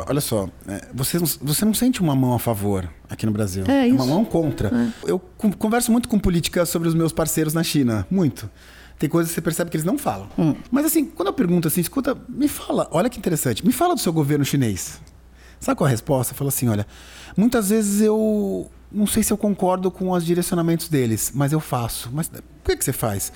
[0.09, 3.65] olha só, é, você, não, você não sente uma mão a favor aqui no Brasil.
[3.67, 4.69] É, é uma mão contra.
[4.69, 5.11] É.
[5.11, 5.19] Eu
[5.59, 8.07] converso muito com política sobre os meus parceiros na China.
[8.11, 8.51] Muito.
[8.99, 10.29] Tem coisas que você percebe que eles não falam.
[10.39, 10.55] Hum.
[10.71, 14.01] Mas assim, quando eu pergunto assim, escuta, me fala, olha que interessante, me fala do
[14.01, 15.01] seu governo chinês.
[15.61, 16.35] Sabe qual é a resposta?
[16.35, 16.87] Fala assim, olha,
[17.37, 22.11] muitas vezes eu não sei se eu concordo com os direcionamentos deles, mas eu faço.
[22.13, 23.33] Mas por que, que você faz?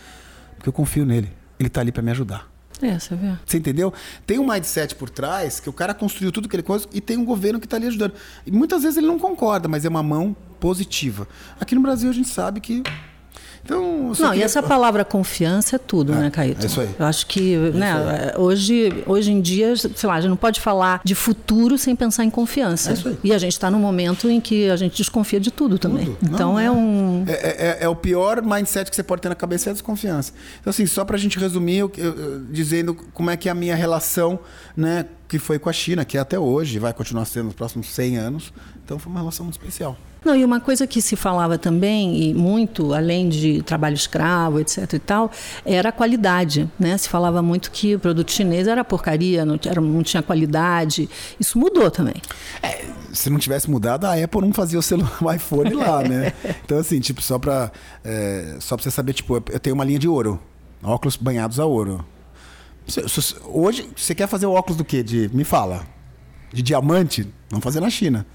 [0.57, 1.31] Porque eu confio nele.
[1.59, 2.49] Ele está ali para me ajudar.
[2.83, 3.37] É, você vê.
[3.45, 3.93] Você entendeu?
[4.27, 7.19] Tem um mindset por trás que o cara construiu tudo que ele coisa e tem
[7.19, 8.15] um governo que está ali ajudando.
[8.47, 11.29] E muitas vezes ele não concorda, mas é uma mão positiva.
[11.61, 12.83] Aqui no Brasil a gente sabe que
[13.63, 14.37] então, não, queria...
[14.37, 16.63] e essa palavra confiança é tudo, é, né, Caíto?
[16.63, 16.91] É isso aí.
[16.99, 20.61] Eu acho que, é né, hoje, hoje em dia, sei lá, a gente não pode
[20.61, 22.91] falar de futuro sem pensar em confiança.
[22.91, 23.19] É isso aí.
[23.23, 26.07] E a gente está num momento em que a gente desconfia de tudo também.
[26.07, 26.19] Tudo.
[26.35, 27.25] Então não, é um.
[27.27, 29.73] É, é, é, é, o pior mindset que você pode ter na cabeça é a
[29.73, 30.33] desconfiança.
[30.61, 33.53] Então, assim, só para a gente resumir, eu, eu, eu, dizendo como é que é
[33.53, 34.39] a minha relação,
[34.77, 37.89] né, que foi com a China, que é até hoje, vai continuar sendo nos próximos
[37.89, 38.53] 100 anos.
[38.85, 39.97] Então, foi uma relação muito especial.
[40.25, 44.93] Não, e uma coisa que se falava também, e muito, além de trabalho escravo, etc
[44.93, 45.31] e tal,
[45.65, 46.97] era a qualidade, né?
[46.99, 51.09] Se falava muito que o produto chinês era porcaria, não, era, não tinha qualidade.
[51.39, 52.15] Isso mudou também.
[52.63, 56.33] É, se não tivesse mudado, a Apple não fazia o celular, o iPhone lá, né?
[56.65, 57.73] Então, assim, tipo, só para
[58.05, 60.41] é, só pra você saber, tipo, eu tenho uma linha de ouro,
[60.83, 62.05] óculos banhados a ouro.
[63.47, 65.03] Hoje, você quer fazer o óculos do quê?
[65.03, 65.87] De, me fala.
[66.53, 67.27] De diamante?
[67.49, 68.27] Vamos fazer na China.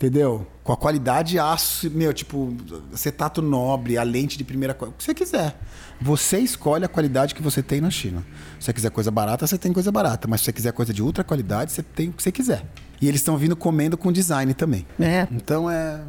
[0.00, 0.46] Entendeu?
[0.64, 2.56] Com a qualidade aço, meu, tipo,
[2.90, 5.60] acetato nobre, a lente de primeira coisa, o que você quiser.
[6.00, 8.24] Você escolhe a qualidade que você tem na China.
[8.58, 10.26] Se você quiser coisa barata, você tem coisa barata.
[10.26, 12.64] Mas se você quiser coisa de ultra qualidade, você tem o que você quiser.
[12.98, 14.86] E eles estão vindo comendo com design também.
[14.98, 15.28] É.
[15.30, 16.00] Então é.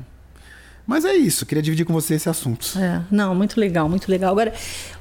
[0.87, 2.79] Mas é isso, queria dividir com você esse assunto.
[2.79, 4.31] É, não, muito legal, muito legal.
[4.31, 4.53] Agora,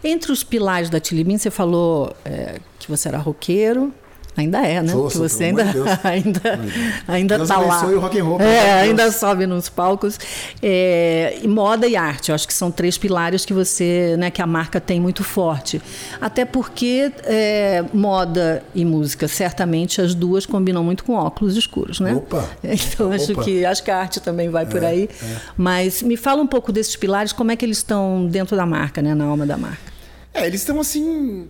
[0.03, 3.95] entre os pilares da Tilibin, você falou é, que você era roqueiro,
[4.41, 4.93] Ainda é, né?
[4.93, 6.41] Sou, você ainda de ainda
[7.07, 7.81] ainda Deus tá lá.
[7.83, 10.19] rock and roll, é, ainda sobe nos palcos.
[10.63, 14.41] É, e moda e arte, eu acho que são três pilares que você, né, que
[14.41, 15.81] a marca tem muito forte.
[16.21, 22.15] Até porque é, moda e música, certamente as duas combinam muito com óculos escuros, né?
[22.15, 22.49] Opa!
[22.91, 23.45] Então acho Opa.
[23.45, 25.09] que acho que a arte também vai por É, aí.
[25.23, 25.37] é.
[25.57, 29.03] Mas me fala um pouco desses pilares, como é que eles estão dentro da marca,
[29.03, 29.91] né, na alma da marca.
[30.33, 31.47] É, eles estão assim.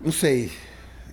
[0.00, 0.50] Não sei.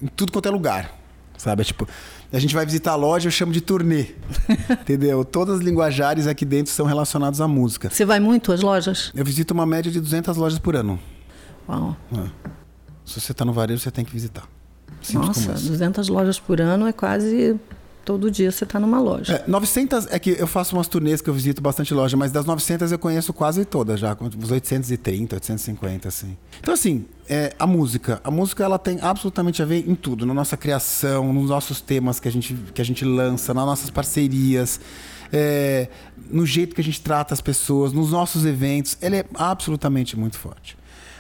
[0.02, 0.94] Em tudo quanto é lugar.
[1.38, 1.62] Sabe?
[1.62, 1.88] É tipo.
[2.32, 4.08] A gente vai visitar a loja, eu chamo de turnê.
[4.82, 5.24] entendeu?
[5.24, 7.90] Todas as linguajares aqui dentro são relacionadas à música.
[7.90, 9.12] Você vai muito às lojas?
[9.16, 11.00] Eu visito uma média de 200 lojas por ano.
[11.70, 11.96] Uau.
[13.06, 14.48] Se você está no varejo, você tem que visitar.
[15.02, 15.68] Simples Nossa, como isso.
[15.70, 17.58] 200 lojas por ano é quase
[18.04, 19.34] todo dia você está numa loja.
[19.34, 22.46] É, 900 é que eu faço umas turnês que eu visito bastante loja, mas das
[22.46, 26.38] 900 eu conheço quase todas já, uns 830, 850 assim.
[26.60, 30.34] Então assim, é, a música, a música ela tem absolutamente a ver em tudo, na
[30.34, 34.80] nossa criação, nos nossos temas que a gente que a gente lança, nas nossas parcerias,
[35.32, 35.90] é,
[36.30, 40.38] no jeito que a gente trata as pessoas, nos nossos eventos, ela é absolutamente muito
[40.38, 40.78] forte.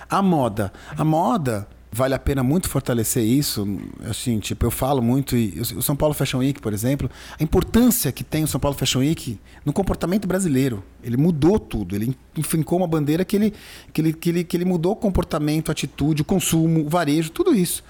[0.09, 3.67] A moda, a moda vale a pena muito fortalecer isso.
[4.09, 8.11] Assim, tipo, eu falo muito, e o São Paulo Fashion Week, por exemplo, a importância
[8.11, 10.83] que tem o São Paulo Fashion Week no comportamento brasileiro.
[11.03, 13.53] Ele mudou tudo, ele enfincou uma bandeira que ele,
[13.93, 17.55] que ele, que ele, que ele mudou o comportamento, atitude, o consumo, o varejo, tudo
[17.55, 17.83] isso.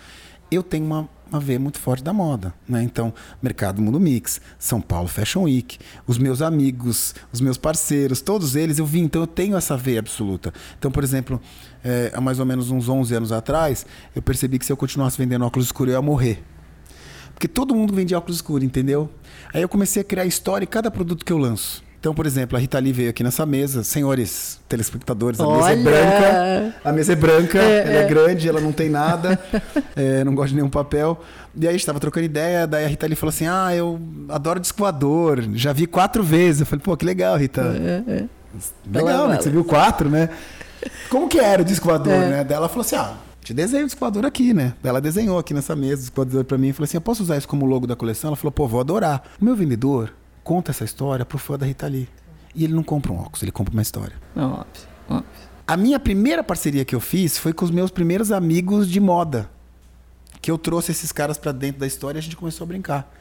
[0.50, 2.82] Eu tenho uma, uma veia muito forte da moda, né?
[2.82, 8.56] Então, Mercado Mundo Mix, São Paulo Fashion Week, os meus amigos, os meus parceiros, todos
[8.56, 10.54] eles eu vi, então eu tenho essa veia absoluta.
[10.78, 11.42] Então, por exemplo,
[11.88, 15.18] é, há mais ou menos uns 11 anos atrás, eu percebi que se eu continuasse
[15.18, 16.44] vendendo óculos escuros, eu ia morrer.
[17.34, 19.10] Porque todo mundo vendia óculos escuros, entendeu?
[19.54, 21.86] Aí eu comecei a criar história em cada produto que eu lanço.
[22.00, 25.74] Então, por exemplo, a Rita Lee veio aqui nessa mesa, senhores telespectadores, a mesa é
[25.74, 25.84] Olha!
[25.84, 28.08] branca, a mesa é branca, É, ela é, é.
[28.08, 29.40] grande, ela não tem nada,
[29.96, 31.20] é, não gosta de nenhum papel.
[31.56, 34.00] E aí a gente tava trocando ideia, daí a Rita Lee falou assim: Ah, eu
[34.30, 36.62] adoro disco voador, já vi quatro vezes.
[36.62, 37.62] Eu falei, pô, que legal, Rita.
[37.62, 38.26] É,
[38.92, 39.42] Legal, Ela- né?
[39.42, 40.30] Você viu quatro, né?
[41.10, 42.30] Como que era o disco voador, É.
[42.30, 42.44] né?
[42.44, 44.74] Daí ela falou assim: ah, te desenho o disco voador aqui, né?
[44.84, 47.24] Ela desenhou aqui nessa mesa o disco voador pra mim e falou assim: eu posso
[47.24, 48.30] usar isso como logo da coleção?
[48.30, 49.24] Ela falou, pô, vou adorar.
[49.42, 50.14] O meu vendedor
[50.44, 52.08] conta essa história pro fã da Rita Lee.
[52.56, 54.16] E ele não compra um óculos, ele compra uma história.
[54.36, 54.66] Óbvio,
[55.10, 55.26] óbvio.
[55.68, 59.50] A minha primeira parceria que eu fiz foi com os meus primeiros amigos de moda.
[60.42, 63.14] Que eu trouxe esses caras pra dentro da história e a gente começou a brincar.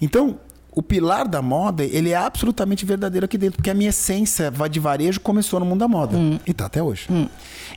[0.00, 0.38] Então,
[0.74, 4.80] o pilar da moda, ele é absolutamente verdadeiro aqui dentro, porque a minha essência de
[4.80, 6.16] varejo começou no mundo da moda.
[6.44, 7.06] E tá até hoje.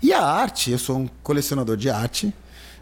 [0.01, 2.33] E a arte, eu sou um colecionador de arte.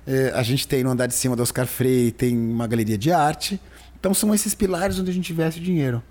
[0.07, 3.11] É, a gente tem no andar de cima do Oscar Freire, tem uma galeria de
[3.11, 3.59] arte.
[3.99, 6.01] Então são esses pilares onde a gente investe dinheiro.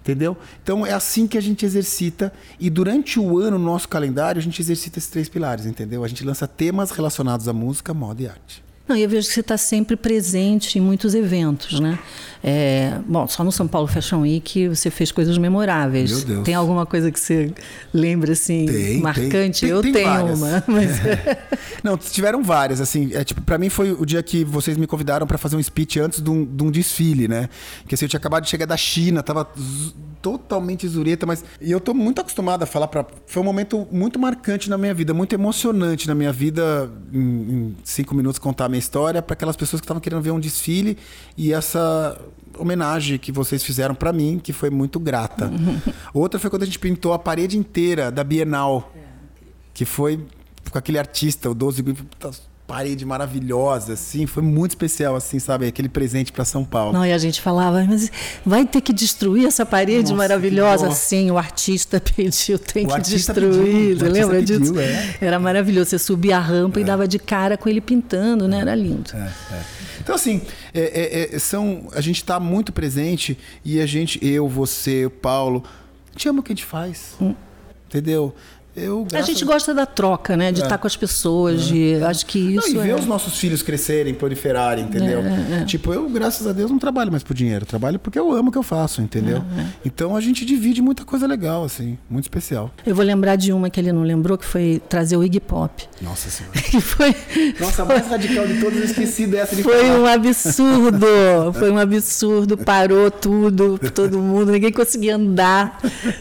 [0.00, 0.36] Entendeu?
[0.62, 4.42] Então é assim que a gente exercita e durante o ano no nosso calendário a
[4.42, 6.02] gente exercita esses três pilares, entendeu?
[6.02, 8.64] A gente lança temas relacionados à música, moda e arte.
[8.88, 11.98] Não, e eu vejo que você está sempre presente em muitos eventos, né?
[12.44, 16.10] É, bom, só no São Paulo Fashion Week você fez coisas memoráveis.
[16.10, 16.44] Meu Deus.
[16.44, 17.52] Tem alguma coisa que você
[17.94, 19.60] lembra assim Tem, marcante?
[19.60, 20.38] tem, eu tem tenho várias.
[20.38, 20.90] uma, mas
[21.84, 25.26] Não, tiveram várias, assim, é tipo, para mim foi o dia que vocês me convidaram
[25.26, 27.48] para fazer um speech antes de um, de um desfile, né?
[27.86, 29.48] Que assim, eu tinha acabado de chegar da China, tava
[30.20, 34.18] totalmente zureta, mas e eu tô muito acostumado a falar para foi um momento muito
[34.18, 38.68] marcante na minha vida, muito emocionante na minha vida em, em cinco minutos contar a
[38.68, 40.96] minha história para aquelas pessoas que estavam querendo ver um desfile
[41.36, 42.16] e essa
[42.58, 45.50] homenagem que vocês fizeram para mim, que foi muito grata.
[46.12, 48.92] Outra foi quando a gente pintou a parede inteira da Bienal
[49.74, 50.24] que foi
[50.70, 52.30] com aquele artista, o 12 Grip, puta,
[52.72, 55.66] parede maravilhosa, assim, foi muito especial, assim, sabe?
[55.66, 56.94] Aquele presente para São Paulo.
[56.94, 58.10] não, e a gente falava, mas
[58.46, 60.84] vai ter que destruir essa parede Nossa, maravilhosa.
[60.84, 60.94] que dó.
[60.94, 63.98] Sim, o artista pediu, tem O que destruir.
[63.98, 64.80] pediu, lembra pediu, disso?
[64.80, 65.16] é.
[65.20, 65.90] Era maravilhoso.
[65.90, 68.60] Você subia a rampa e dava de cara com ele pintando, né?
[68.60, 69.10] Era lindo.
[69.12, 69.18] É,
[69.54, 69.62] é.
[70.00, 70.40] Então, assim,
[70.72, 70.80] é,
[71.30, 75.62] é, é, são, a gente está muito presente e a gente, eu, você, o Paulo,
[76.08, 77.16] a gente ama o que a gente faz.
[77.86, 78.34] Entendeu?
[78.74, 80.50] Eu, A gente gosta da troca, né?
[80.50, 82.94] De estar com as pessoas, de acho que Não, isso e ver é...
[82.94, 85.22] os nossos filhos crescerem, proliferarem, entendeu?
[85.66, 87.66] Tipo, eu, graças a Deus, não trabalho mais por dinheiro.
[87.66, 89.44] Trabalho porque eu amo o que eu faço, entendeu?
[89.84, 92.70] Então a gente divide muita coisa legal, assim, muito especial.
[92.86, 95.86] Eu vou lembrar de uma que ele não lembrou, que foi trazer o Iggy Pop.
[96.00, 96.52] Nossa Senhora.
[96.72, 97.14] Que foi,
[97.60, 99.98] Nossa, a mais radical de todas, eu esqueci dessa de foi falar.
[99.98, 101.06] um absurdo.
[101.52, 102.56] Foi um absurdo.
[102.56, 104.50] Parou tudo, todo mundo.
[104.52, 105.78] Ninguém conseguia andar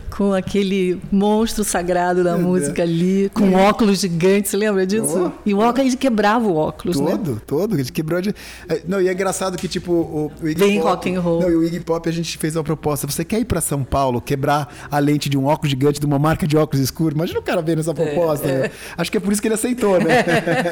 [0.10, 5.32] com aquele monstro sagrado da música ali, com óculos gigantes, lembra disso?
[5.36, 5.42] Oh.
[5.46, 7.12] E o óculos, ele quebrava o óculos, né?
[7.12, 7.80] Todo, todo.
[7.80, 8.34] Ele quebrou de.
[8.68, 10.90] É, Não, e é engraçado que, tipo, o, o Iggy Bem Pop.
[10.90, 11.42] rock and roll.
[11.42, 13.08] Não, e o Iggy Pop a gente fez uma proposta.
[13.08, 16.20] Você quer ir pra São Paulo quebrar a lente de um óculos gigante de uma
[16.20, 17.16] marca de óculos escuro?
[17.16, 18.48] Imagina o cara vendo essa proposta.
[18.48, 18.72] né?
[18.98, 20.24] Acho que é por isso que ele aceitou, né?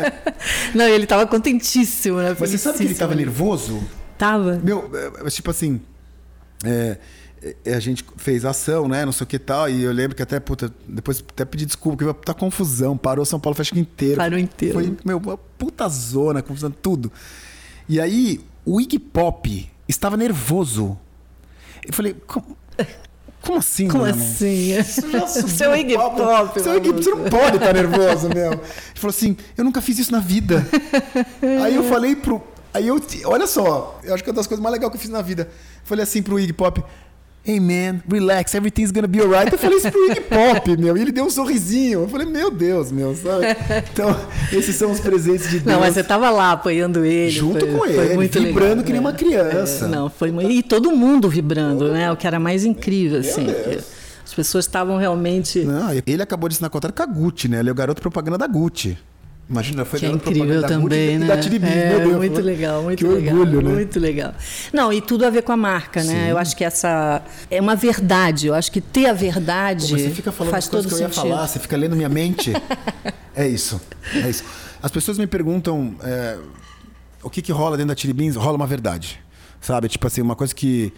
[0.73, 2.35] Não, ele tava contentíssimo, né?
[2.39, 3.79] Mas você sabe que ele tava nervoso?
[4.17, 4.59] Tava.
[4.63, 4.89] Meu,
[5.25, 5.79] é, tipo assim.
[6.63, 6.97] é, é,
[7.65, 9.05] a gente fez ação, né?
[9.05, 9.69] Não sei o que tal.
[9.69, 12.97] E eu lembro que até, puta, depois até pedi desculpa, porque puta confusão.
[12.97, 14.17] Parou São Paulo Fashion inteiro.
[14.17, 14.73] Parou inteiro.
[14.73, 17.11] Foi, meu, uma puta zona, confusão, tudo.
[17.87, 20.97] E aí, o Iggy Pop estava nervoso.
[21.85, 22.57] Eu falei, como,
[23.41, 24.21] como assim, Como mano?
[24.21, 24.73] assim?
[25.47, 26.17] Seu Iggy palco.
[26.17, 26.61] Pop.
[26.61, 28.51] Seu Iggy, você não pode estar nervoso, meu.
[28.53, 28.61] Ele
[28.95, 30.65] falou assim: eu nunca fiz isso na vida.
[31.63, 32.41] Aí eu falei pro.
[32.73, 33.01] Aí eu.
[33.25, 35.21] Olha só, eu acho que é uma das coisas mais legais que eu fiz na
[35.21, 35.49] vida.
[35.83, 36.83] Falei assim pro Iggy Pop.
[37.45, 39.51] Hey man, relax, everything's gonna be alright.
[39.51, 40.95] Eu falei isso pro Iggy Pop, meu.
[40.97, 42.01] E ele deu um sorrisinho.
[42.01, 43.45] Eu falei, meu Deus, meu, sabe?
[43.91, 44.15] Então,
[44.51, 45.65] esses são os presentes de Deus.
[45.65, 47.31] Não, mas você tava lá apoiando ele.
[47.31, 49.07] Junto foi- com foi ele, muito vibrando legal, que nem né?
[49.07, 49.85] uma criança.
[49.85, 52.11] É, não, foi muito- E todo mundo vibrando, né?
[52.11, 53.47] O que era mais incrível, assim.
[54.23, 55.61] As pessoas estavam realmente.
[55.63, 57.59] Não, ele acabou de assinar contrato com a Gucci, né?
[57.61, 58.95] Ele é o garoto propaganda da Gucci.
[59.49, 61.25] Imagina, foi Que é incrível também, né?
[61.25, 62.17] da Tiribins, é, meu Deus.
[62.17, 63.35] muito legal, muito que legal.
[63.35, 63.73] orgulho, né?
[63.73, 64.35] Muito legal.
[64.71, 66.31] Não, e tudo a ver com a marca, né?
[66.31, 68.45] Eu acho que essa é uma verdade.
[68.45, 71.07] Eu acho que ter a verdade Pô, você fica falando faz todo que eu ia
[71.07, 71.29] sentido.
[71.29, 72.53] falar, você fica lendo minha mente.
[73.35, 73.81] é isso,
[74.13, 74.43] é isso.
[74.83, 76.37] As pessoas me perguntam é,
[77.23, 79.19] o que, que rola dentro da Tiribins, rola uma verdade.
[79.59, 79.89] Sabe?
[79.89, 80.93] Tipo assim, uma coisa que,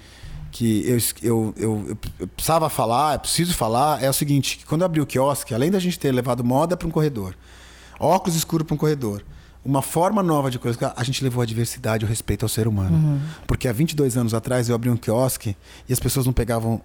[0.52, 4.86] que eu, eu, eu, eu precisava falar, eu preciso falar, é o seguinte: quando eu
[4.86, 7.34] abri o quiosque, além da gente ter levado moda para um corredor,
[8.02, 9.24] óculos escuros para um corredor,
[9.64, 12.68] uma forma nova de coisa, a gente levou a diversidade e o respeito ao ser
[12.68, 13.22] humano.
[13.46, 15.56] Porque há 22 anos atrás eu abri um quiosque
[15.88, 16.82] e as pessoas não pegavam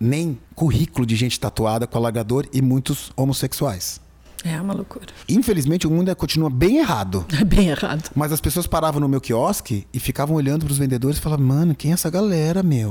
[0.00, 4.00] nem currículo de gente tatuada com alargador e muitos homossexuais.
[4.44, 5.06] É uma loucura.
[5.28, 7.24] Infelizmente, o mundo é- continua bem errado.
[7.40, 8.10] É bem errado.
[8.14, 11.44] Mas as pessoas paravam no meu quiosque e ficavam olhando para os vendedores e falavam,
[11.46, 12.90] mano, quem é essa galera, meu?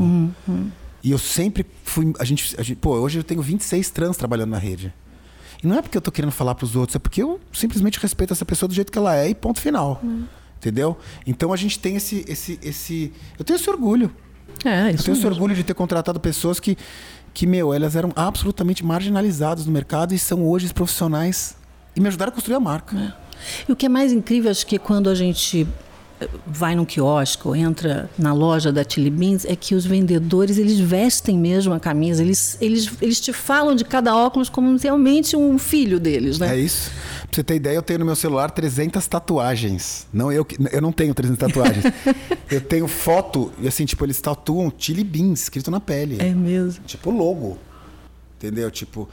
[1.04, 2.12] E eu sempre fui.
[2.20, 4.92] A gente, a gente- pô, hoje eu tenho 26 trans trabalhando na rede.
[5.64, 8.00] E não é porque eu tô querendo falar para os outros, é porque eu simplesmente
[8.00, 10.02] respeito essa pessoa do jeito que ela é e ponto final.
[10.58, 10.98] Entendeu?
[11.28, 13.14] Então a gente tem esse, esse, esse.
[13.38, 14.12] Eu tenho esse orgulho.
[14.64, 16.78] É, Eu isso tenho esse orgulho de ter contratado pessoas que,
[17.34, 21.56] que, meu, elas eram absolutamente marginalizadas no mercado e são hoje profissionais
[21.96, 23.16] e me ajudaram a construir a marca.
[23.68, 25.68] E o que é mais incrível, acho que quando a gente
[26.48, 30.80] vai num quiosque ou entra na loja da Chili Beans, é que os vendedores, eles
[30.80, 35.58] vestem mesmo a camisa, eles, eles, eles te falam de cada óculos como realmente um
[35.58, 36.56] filho deles, né?
[36.56, 36.90] É isso.
[37.22, 40.08] Pra você ter ideia, eu tenho no meu celular 300 tatuagens.
[40.14, 41.84] Não eu, que- eu não tenho 300 tatuagens.
[42.50, 46.18] eu tenho foto e assim, tipo, eles tatuam Chili Beans escrito na pele.
[46.20, 46.84] É mesmo.
[46.86, 47.58] Tipo logo.
[48.38, 48.72] Entendeu?
[48.72, 49.10] Tipo,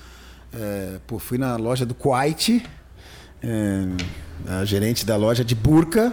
[0.54, 2.62] é, pô, fui na loja do Kuwait,
[3.42, 3.82] é,
[4.46, 6.12] a gerente da loja de burca.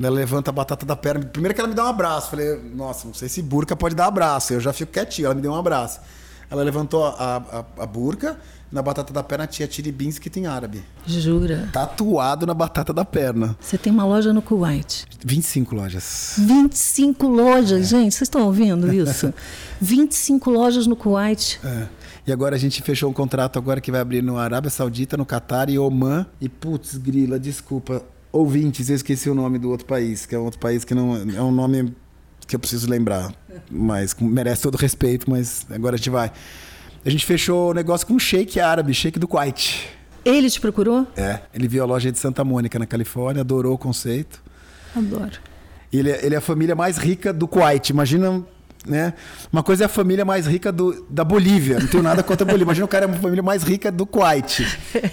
[0.00, 1.24] Ela levanta a batata da perna.
[1.26, 2.30] Primeiro que ela me dá um abraço.
[2.30, 4.52] Falei, nossa, não sei se burca pode dar abraço.
[4.52, 5.26] Eu já fico quietinho.
[5.26, 6.00] Ela me deu um abraço.
[6.50, 8.38] Ela levantou a, a, a burca.
[8.70, 10.82] Na batata da perna tinha tiribins que tem árabe.
[11.06, 11.68] Jura?
[11.70, 13.54] Tatuado na batata da perna.
[13.60, 15.04] Você tem uma loja no Kuwait.
[15.22, 16.36] 25 lojas.
[16.38, 19.32] 25 lojas, gente, vocês estão ouvindo isso?
[19.78, 21.60] 25 lojas no Kuwait.
[21.62, 21.86] É.
[22.26, 25.26] E agora a gente fechou um contrato agora que vai abrir no Arábia Saudita, no
[25.26, 26.24] Catar e Oman.
[26.40, 28.02] E putz, grila, desculpa.
[28.32, 31.14] Ouvintes, eu esqueci o nome do outro país, que é um outro país que não
[31.16, 31.92] é um nome
[32.46, 33.32] que eu preciso lembrar,
[33.70, 36.32] mas merece todo respeito, mas agora a gente vai.
[37.04, 39.86] A gente fechou o negócio com um sheik árabe, sheik do Kuwait.
[40.24, 41.06] Ele te procurou?
[41.16, 44.42] É, ele viu a loja de Santa Mônica na Califórnia, adorou o conceito.
[44.96, 45.38] Adoro.
[45.92, 47.90] Ele, é- ele é a família mais rica do Kuwait.
[47.90, 48.42] Imagina,
[48.86, 49.14] né?
[49.52, 51.78] Uma coisa é a família mais rica do, da Bolívia.
[51.78, 52.64] Não tenho nada contra a Bolívia.
[52.64, 54.66] Imagina o cara é a família mais rica do Kuwait.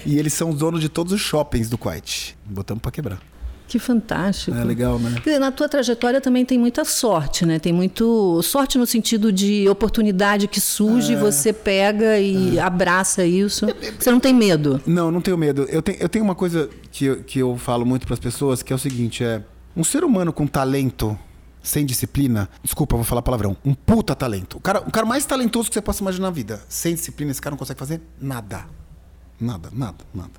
[0.04, 2.36] E eles são os donos de todos os shoppings do Kuwait.
[2.44, 3.20] Botamos pra quebrar.
[3.68, 4.56] Que fantástico.
[4.56, 5.14] É legal, né?
[5.38, 7.60] Na tua trajetória também tem muita sorte, né?
[7.60, 13.68] Tem muito sorte no sentido de oportunidade que surge, você pega e abraça isso.
[13.96, 14.80] Você não tem medo.
[14.84, 15.68] Não, não tenho medo.
[15.70, 18.72] Eu tenho, eu tenho uma coisa que eu, que eu falo muito pras pessoas, que
[18.72, 19.40] é o seguinte, é...
[19.76, 21.16] Um ser humano com talento,
[21.62, 22.48] sem disciplina...
[22.62, 23.56] Desculpa, vou falar palavrão.
[23.64, 24.56] Um puta talento.
[24.58, 26.62] O cara, o cara mais talentoso que você possa imaginar na vida.
[26.68, 28.66] Sem disciplina, esse cara não consegue fazer nada.
[29.40, 30.32] Nada, nada, nada.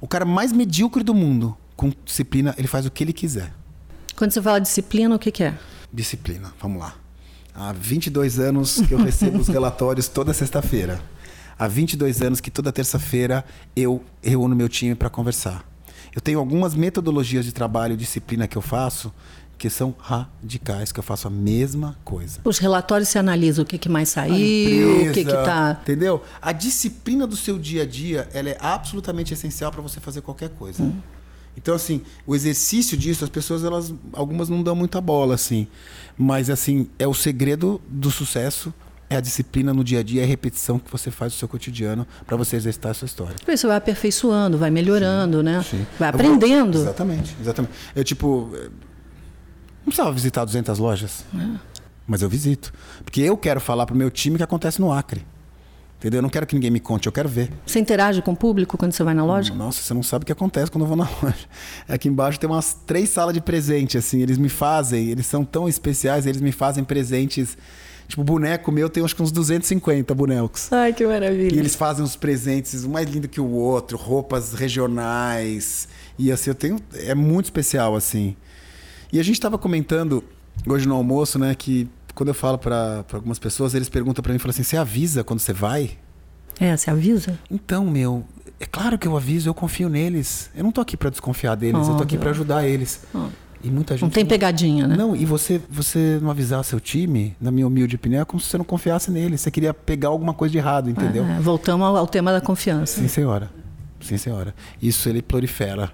[0.00, 3.52] O cara mais medíocre do mundo, com disciplina, ele faz o que ele quiser.
[4.16, 5.58] Quando você fala disciplina, o que, que é?
[5.92, 6.94] Disciplina, vamos lá.
[7.54, 11.00] Há 22 anos que eu recebo os relatórios toda sexta-feira.
[11.58, 15.64] Há 22 anos que toda terça-feira eu reúno meu time para conversar.
[16.14, 19.12] Eu tenho algumas metodologias de trabalho, disciplina que eu faço,
[19.58, 22.40] que são radicais, que eu faço a mesma coisa.
[22.44, 25.78] Os relatórios se analisam o que, que mais saiu, o que que tá...
[25.82, 26.22] Entendeu?
[26.40, 30.50] A disciplina do seu dia a dia, ela é absolutamente essencial para você fazer qualquer
[30.50, 30.84] coisa.
[30.84, 30.96] Hum.
[31.56, 35.66] Então, assim, o exercício disso, as pessoas, elas, algumas não dão muita bola, assim.
[36.16, 38.72] Mas, assim, é o segredo do sucesso
[39.10, 41.48] é a disciplina no dia a dia, é a repetição que você faz no seu
[41.48, 43.36] cotidiano para você exercitar a sua história.
[43.46, 45.64] Você vai aperfeiçoando, vai melhorando, sim, né?
[45.68, 45.86] Sim.
[45.98, 46.74] Vai aprendendo.
[46.74, 47.72] Vou, exatamente, exatamente.
[47.96, 48.52] Eu, tipo,
[49.88, 51.58] precisava visitar 200 lojas, é.
[52.06, 52.72] mas eu visito.
[53.04, 55.24] Porque eu quero falar pro meu time o que acontece no Acre.
[55.98, 56.18] Entendeu?
[56.18, 57.50] Eu não quero que ninguém me conte, eu quero ver.
[57.66, 59.52] Você interage com o público quando você vai na loja?
[59.52, 61.46] Nossa, você não sabe o que acontece quando eu vou na loja.
[61.88, 64.22] Aqui embaixo tem umas três salas de presente, assim.
[64.22, 67.58] Eles me fazem, eles são tão especiais, eles me fazem presentes.
[68.06, 70.72] Tipo, boneco meu tem acho que uns 250 bonecos.
[70.72, 71.54] Ai, que maravilha.
[71.54, 75.88] E eles fazem os presentes, um mais lindo que o outro, roupas regionais.
[76.16, 76.78] E assim, eu tenho.
[76.94, 78.36] É muito especial, assim.
[79.12, 80.22] E a gente estava comentando
[80.66, 84.38] hoje no almoço, né, que quando eu falo para algumas pessoas, eles perguntam para mim,
[84.38, 85.92] falam assim, você avisa quando você vai?
[86.58, 87.38] É, você avisa?
[87.50, 88.24] Então, meu,
[88.58, 90.50] é claro que eu aviso, eu confio neles.
[90.54, 93.04] Eu não tô aqui para desconfiar deles, oh, eu tô aqui para ajudar eles.
[93.14, 93.28] Oh.
[93.62, 94.96] E muita gente não tem pegadinha, né?
[94.96, 98.48] Não, e você você não avisar seu time, na minha humilde opinião, é como se
[98.48, 99.36] você não confiasse nele.
[99.36, 101.24] Você queria pegar alguma coisa de errado, entendeu?
[101.24, 103.00] É, voltamos ao, ao, tema da confiança.
[103.00, 103.50] Sim, senhora.
[104.00, 104.54] Sim, senhora.
[104.80, 105.90] Isso ele prolifera.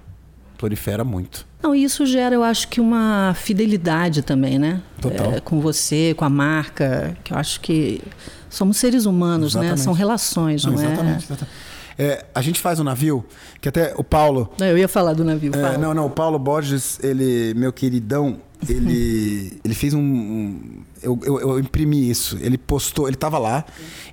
[0.57, 1.45] Prolifera muito.
[1.61, 4.81] Não, isso gera, eu acho que uma fidelidade também, né?
[5.01, 5.33] Total.
[5.33, 8.01] É, com você, com a marca, que eu acho que
[8.49, 9.77] somos seres humanos, exatamente.
[9.79, 9.83] né?
[9.83, 11.25] São relações, não, não exatamente, é?
[11.25, 11.65] Exatamente.
[11.97, 13.25] É, a gente faz um navio,
[13.61, 14.51] que até o Paulo.
[14.59, 15.53] Não, eu ia falar do navio.
[15.55, 18.37] É, não, não, o Paulo Borges, ele, meu queridão,
[18.67, 20.01] ele, ele fez um.
[20.01, 20.61] um
[21.01, 22.37] eu, eu, eu, imprimi isso.
[22.41, 23.63] Ele postou, ele estava lá,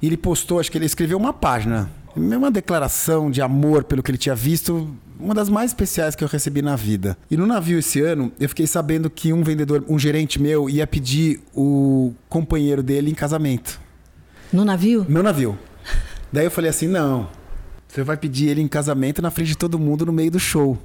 [0.01, 4.11] e ele postou, acho que ele escreveu uma página, uma declaração de amor pelo que
[4.11, 4.89] ele tinha visto
[5.23, 7.17] uma das mais especiais que eu recebi na vida.
[7.31, 10.87] E no navio esse ano, eu fiquei sabendo que um vendedor, um gerente meu, ia
[10.87, 13.81] pedir o companheiro dele em casamento.
[14.53, 15.07] No navio?
[15.09, 15.59] No navio.
[16.33, 17.29] Daí eu falei assim: não,
[17.87, 20.79] você vai pedir ele em casamento na frente de todo mundo no meio do show.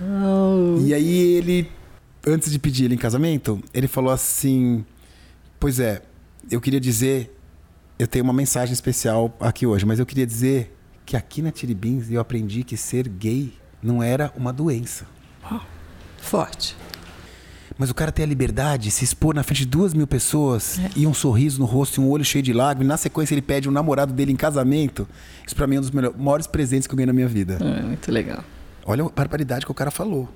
[0.00, 0.80] Oh.
[0.80, 1.70] E aí ele,
[2.26, 4.84] antes de pedir ele em casamento, ele falou assim:
[5.60, 6.02] Pois é,
[6.50, 7.34] eu queria dizer,
[7.98, 10.74] eu tenho uma mensagem especial aqui hoje, mas eu queria dizer
[11.04, 15.06] que aqui na Tiribins eu aprendi que ser gay não era uma doença.
[15.50, 15.60] Oh,
[16.18, 16.76] forte.
[17.78, 20.78] Mas o cara tem a liberdade de se expor na frente de duas mil pessoas
[20.78, 20.90] é.
[20.94, 22.84] e um sorriso no rosto e um olho cheio de lágrimas.
[22.84, 25.08] E na sequência ele pede um namorado dele em casamento.
[25.46, 27.58] Isso pra mim é um dos melhores, maiores presentes que eu ganhei na minha vida.
[27.60, 28.44] É, muito legal.
[28.84, 30.28] Olha a barbaridade que o cara falou.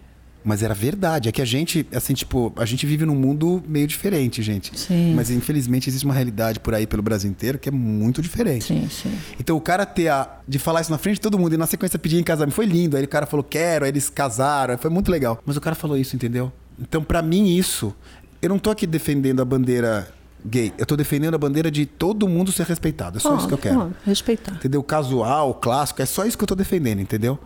[0.45, 1.29] Mas era verdade.
[1.29, 4.79] É que a gente, assim, tipo, a gente vive num mundo meio diferente, gente.
[4.79, 5.15] Sim.
[5.15, 8.67] Mas infelizmente existe uma realidade por aí pelo Brasil inteiro que é muito diferente.
[8.67, 9.19] Sim, sim.
[9.41, 10.39] Então o cara ter a.
[10.47, 12.67] de falar isso na frente de todo mundo e na sequência pedir em casamento foi
[12.67, 12.97] lindo.
[12.97, 15.43] Aí o cara falou, quero, aí eles casaram, foi muito legal.
[15.45, 16.53] Mas o cara falou isso, entendeu?
[16.79, 17.95] Então, para mim, isso.
[18.41, 20.09] Eu não tô aqui defendendo a bandeira
[20.45, 20.73] gay.
[20.79, 23.17] Eu tô defendendo a bandeira de todo mundo ser respeitado.
[23.17, 23.93] É só oh, isso que eu quero.
[23.93, 24.55] Oh, respeitar.
[24.55, 24.83] Entendeu?
[24.83, 27.39] Casual, clássico, é só isso que eu tô defendendo, entendeu?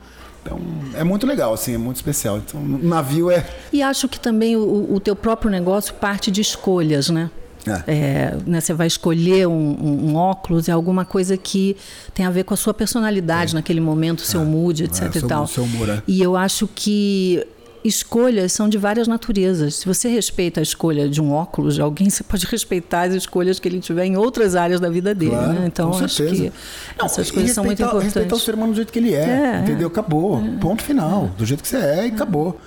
[0.42, 0.58] Então,
[0.94, 2.38] é muito legal, assim, é muito especial.
[2.38, 3.46] Então, o navio é.
[3.72, 7.30] E acho que também o, o teu próprio negócio parte de escolhas, né?
[7.66, 7.82] É.
[7.86, 11.76] É, né, você vai escolher um, um, um, óculos, é alguma coisa que
[12.14, 13.54] tem a ver com a sua personalidade é.
[13.56, 14.44] naquele momento, seu é.
[14.44, 15.14] mood, etc.
[15.14, 15.46] É, e tal.
[15.46, 16.02] Seu humor, é.
[16.06, 17.46] E eu acho que
[17.84, 19.76] escolhas são de várias naturezas.
[19.76, 23.58] Se você respeita a escolha de um óculos de alguém, você pode respeitar as escolhas
[23.58, 25.32] que ele tiver em outras áreas da vida dele.
[25.32, 25.64] Claro, né?
[25.66, 26.52] Então, acho que
[26.98, 28.14] Não, essas coisas são muito importantes.
[28.14, 29.88] Respeitar o ser humano do jeito que ele é, é entendeu?
[29.88, 30.42] Acabou.
[30.42, 31.30] É, Ponto final.
[31.36, 32.60] Do jeito que você é e acabou.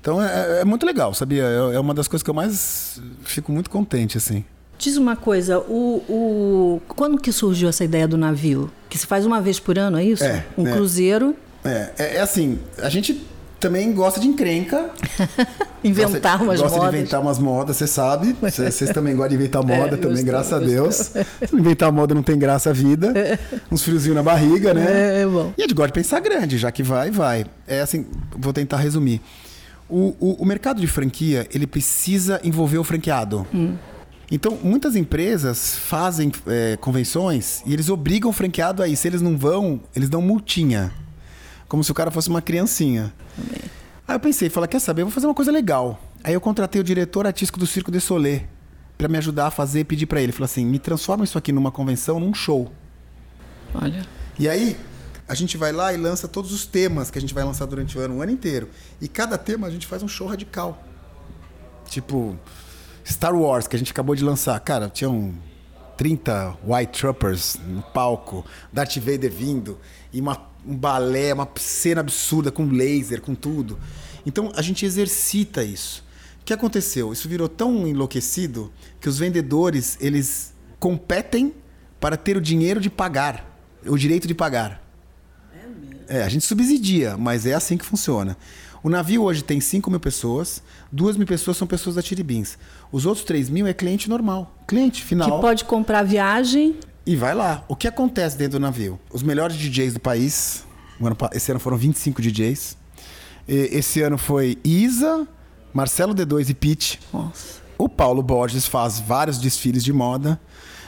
[0.00, 1.42] Então, é, é, muito legal, sabia?
[1.42, 4.44] É, é uma das coisas que eu mais fico muito contente, assim.
[4.78, 8.70] Diz uma coisa, o, o, quando que surgiu essa ideia do navio?
[8.90, 10.22] Que se faz uma vez por ano, é isso?
[10.22, 10.72] É, um né?
[10.72, 11.34] cruzeiro.
[11.64, 13.26] É, é, é assim, a gente
[13.58, 14.90] também gosta de encrenca.
[15.82, 16.72] inventar gosta, umas gosta modas.
[16.72, 18.36] Gosta de inventar umas modas, você sabe.
[18.42, 20.96] Vocês também gostam de inventar é, moda é, também, graças a Deus.
[20.96, 23.12] Se inventar moda não tem graça a vida.
[23.16, 23.38] É.
[23.70, 24.84] Uns friozinhos na barriga, né?
[24.88, 25.52] É, é bom.
[25.56, 27.46] E a gente gosta de pensar grande, já que vai, vai.
[27.66, 29.20] É assim, vou tentar resumir.
[29.88, 33.46] O, o, o mercado de franquia, ele precisa envolver o franqueado.
[33.54, 33.74] Hum.
[34.30, 38.96] Então, muitas empresas fazem é, convenções e eles obrigam o franqueado a ir.
[38.96, 40.92] Se eles não vão, eles dão multinha.
[41.68, 43.12] Como se o cara fosse uma criancinha.
[44.08, 46.00] Aí eu pensei, falei, quer saber, eu vou fazer uma coisa legal.
[46.22, 48.46] Aí eu contratei o diretor artístico do Circo de Solé
[48.96, 50.32] para me ajudar a fazer e pedir para ele.
[50.32, 52.72] Falei assim, me transforma isso aqui numa convenção, num show.
[53.74, 54.06] Olha.
[54.38, 54.76] E aí,
[55.28, 57.98] a gente vai lá e lança todos os temas que a gente vai lançar durante
[57.98, 58.68] o ano, o ano inteiro.
[59.00, 60.82] E cada tema a gente faz um show radical.
[61.88, 62.38] Tipo,
[63.04, 64.58] Star Wars, que a gente acabou de lançar.
[64.60, 65.34] Cara, tinham
[65.96, 69.78] 30 White Troopers no palco, Darth Vader vindo,
[70.12, 73.78] e uma um balé, uma cena absurda com laser, com tudo.
[74.24, 76.04] Então a gente exercita isso.
[76.44, 77.12] que aconteceu?
[77.12, 81.52] Isso virou tão enlouquecido que os vendedores, eles competem
[82.00, 84.82] para ter o dinheiro de pagar, o direito de pagar.
[85.52, 86.00] É mesmo?
[86.08, 88.36] É, a gente subsidia, mas é assim que funciona.
[88.82, 90.62] O navio hoje tem 5 mil pessoas,
[90.92, 92.56] 2 mil pessoas são pessoas da Tiribins.
[92.92, 95.36] Os outros 3 mil é cliente normal, cliente final.
[95.36, 96.76] Que pode comprar viagem.
[97.06, 97.64] E vai lá.
[97.68, 98.98] O que acontece dentro do navio?
[99.12, 100.64] Os melhores DJs do país,
[101.32, 102.76] esse ano foram 25 DJs.
[103.46, 105.26] Esse ano foi Isa,
[105.72, 106.98] Marcelo D2 e Pete.
[107.12, 107.60] Nossa.
[107.78, 110.40] O Paulo Borges faz vários desfiles de moda.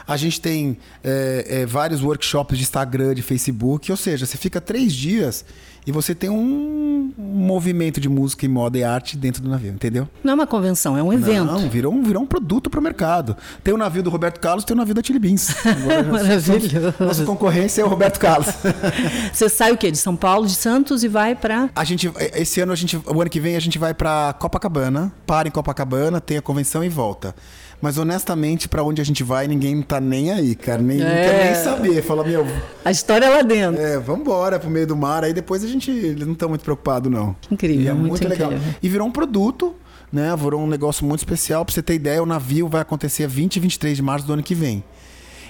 [0.09, 3.91] A gente tem é, é, vários workshops de Instagram, de Facebook.
[3.91, 5.45] Ou seja, você fica três dias
[5.87, 10.07] e você tem um movimento de música e moda e arte dentro do navio, entendeu?
[10.23, 11.47] Não é uma convenção, é um evento.
[11.47, 13.35] Não, virou um, virou um produto para o mercado.
[13.65, 15.49] Tem o navio do Roberto Carlos, tem o navio da Chili Beans.
[16.11, 16.95] Maravilhoso.
[17.01, 18.49] Nossa concorrência é o Roberto Carlos.
[19.33, 19.91] Você sai o quê?
[19.91, 23.21] De São Paulo, de Santos e vai para A gente esse ano a gente o
[23.21, 26.89] ano que vem a gente vai para Copacabana, para em Copacabana, tem a convenção e
[26.91, 27.35] volta.
[27.81, 30.83] Mas honestamente, para onde a gente vai, ninguém tá nem aí, cara.
[30.83, 31.05] Nem, é.
[31.05, 32.03] Não quer nem saber.
[32.03, 32.45] Fala, meu.
[32.85, 33.81] A história é lá dentro.
[33.81, 35.23] É, vambora pro meio do mar.
[35.23, 35.91] Aí depois a gente.
[35.91, 37.37] Eles não estão muito preocupados, não.
[37.51, 37.81] Incrível.
[37.81, 38.51] E é muito, muito legal.
[38.83, 39.75] E virou um produto,
[40.13, 40.35] né?
[40.37, 41.65] Virou um negócio muito especial.
[41.65, 44.43] Pra você ter ideia, o navio vai acontecer 20 e 23 de março do ano
[44.43, 44.83] que vem.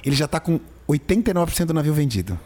[0.05, 2.39] Ele já tá com 89% do navio vendido.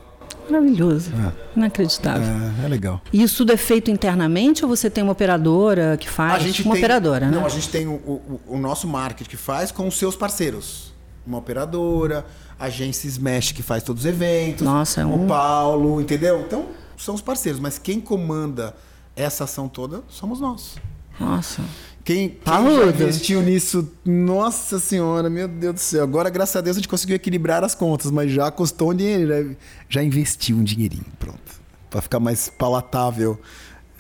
[0.49, 1.11] Maravilhoso.
[1.13, 1.59] É.
[1.59, 2.27] Inacreditável.
[2.27, 3.01] É, é, legal.
[3.13, 6.35] E isso tudo é feito internamente ou você tem uma operadora que faz?
[6.35, 7.37] A gente uma tem, operadora, né?
[7.37, 10.93] Não, a gente tem o, o, o, nosso marketing que faz com os seus parceiros.
[11.27, 12.27] Uma operadora,
[12.59, 14.63] a agência Smash que faz todos os eventos.
[14.63, 15.25] Nossa, é um...
[15.25, 16.41] O Paulo, entendeu?
[16.41, 16.67] Então,
[16.97, 17.61] são os parceiros.
[17.61, 18.75] Mas quem comanda
[19.15, 20.77] essa ação toda somos nós.
[21.21, 21.63] Nossa.
[22.05, 26.03] Quem, quem já investiu nisso, nossa senhora, meu Deus do céu.
[26.03, 29.29] Agora, graças a Deus, a gente conseguiu equilibrar as contas, mas já custou um dinheiro,
[29.29, 29.55] já,
[29.89, 31.39] já investiu um dinheirinho, pronto.
[31.89, 33.39] Para ficar mais palatável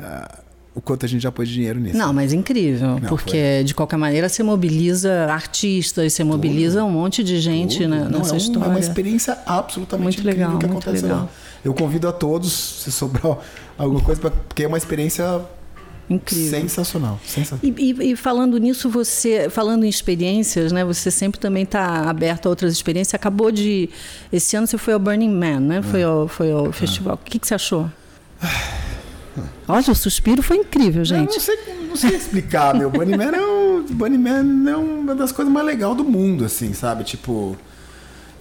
[0.00, 0.42] uh,
[0.74, 1.96] o quanto a gente já pôs de dinheiro nisso.
[1.96, 3.64] Não, mas incrível, Não, porque foi.
[3.64, 6.88] de qualquer maneira você mobiliza artistas, você mobiliza Tudo.
[6.88, 8.66] um monte de gente né, Não, nessa é um, história.
[8.66, 11.20] É uma experiência absolutamente muito incrível legal, que muito acontece legal.
[11.20, 11.28] lá.
[11.64, 13.38] Eu convido a todos, se sobrar
[13.78, 15.42] alguma coisa, porque é uma experiência
[16.10, 16.60] Incrível.
[16.60, 17.20] Sensacional.
[17.24, 17.76] sensacional.
[17.78, 20.84] E, e, e, falando nisso, você, falando em experiências, né?
[20.84, 23.14] Você sempre também está aberto a outras experiências.
[23.14, 23.88] Acabou de.
[24.32, 25.82] Esse ano você foi ao Burning Man, né?
[25.82, 26.04] Foi, é.
[26.04, 27.14] ao, foi ao festival.
[27.14, 27.90] O que, que você achou?
[29.66, 31.30] Olha, o suspiro foi incrível, gente.
[31.30, 32.90] Eu não sei, não sei explicar, meu.
[32.90, 36.72] Burning Man, é um, Burning Man é uma das coisas mais legais do mundo, assim,
[36.72, 37.04] sabe?
[37.04, 37.56] Tipo.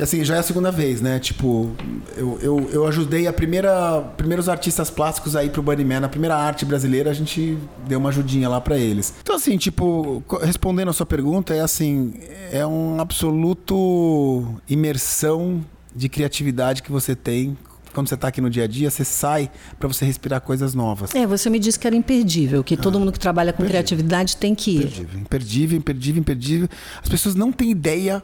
[0.02, 1.20] Assim, já é a segunda vez, né?
[1.20, 1.72] Tipo,
[2.18, 4.02] eu, eu, eu ajudei a primeira.
[4.18, 8.10] Primeiros artistas plásticos aí pro Bunny Man, a primeira arte brasileira, a gente deu uma
[8.10, 9.14] ajudinha lá para eles.
[9.22, 12.14] Então, assim, tipo, respondendo a sua pergunta, é assim,
[12.52, 15.64] é um absoluto imersão
[15.96, 17.58] de criatividade que você tem
[17.94, 21.14] quando você está aqui no dia a dia, você sai para você respirar coisas novas.
[21.14, 23.84] É, você me disse que era imperdível, que ah, todo mundo que trabalha com imperdível.
[23.84, 24.84] criatividade tem que ir.
[24.86, 26.70] Imperdível, imperdível, imperdível, imperdível.
[27.04, 28.24] As pessoas não têm ideia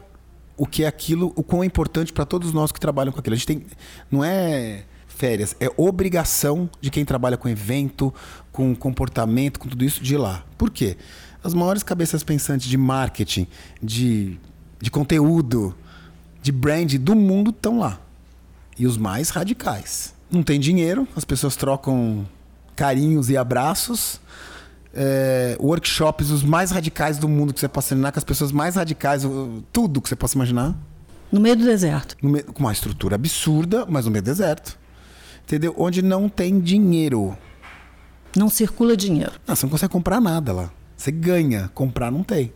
[0.58, 3.34] o que é aquilo, o quão é importante para todos nós que trabalham com aquilo.
[3.34, 3.64] A gente tem.
[4.10, 8.14] Não é férias, é obrigação de quem trabalha com evento,
[8.52, 10.44] com comportamento, com tudo isso, de ir lá.
[10.56, 10.96] Por quê?
[11.42, 13.46] As maiores cabeças pensantes de marketing,
[13.82, 14.38] de,
[14.80, 15.74] de conteúdo,
[16.42, 18.00] de brand do mundo estão lá.
[18.78, 20.14] E os mais radicais.
[20.30, 22.28] Não tem dinheiro, as pessoas trocam
[22.76, 24.20] carinhos e abraços
[25.00, 28.74] é, workshops os mais radicais do mundo que você possa imaginar, com as pessoas mais
[28.74, 29.22] radicais,
[29.72, 30.76] tudo que você possa imaginar.
[31.30, 32.16] No meio do deserto.
[32.20, 34.76] Meio, com uma estrutura absurda, mas no meio do deserto.
[35.44, 35.72] Entendeu?
[35.78, 37.38] Onde não tem dinheiro.
[38.36, 39.32] Não circula dinheiro.
[39.46, 40.70] Não, você não consegue comprar nada lá.
[40.96, 42.52] Você ganha, comprar não tem.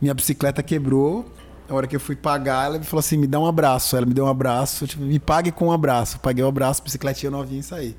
[0.00, 1.28] Minha bicicleta quebrou.
[1.68, 3.96] A hora que eu fui pagar, ela me falou assim: me dá um abraço.
[3.96, 6.20] Ela me deu um abraço, tipo, me pague com um abraço.
[6.20, 7.96] Paguei o um abraço, bicicletinha novinha e saí.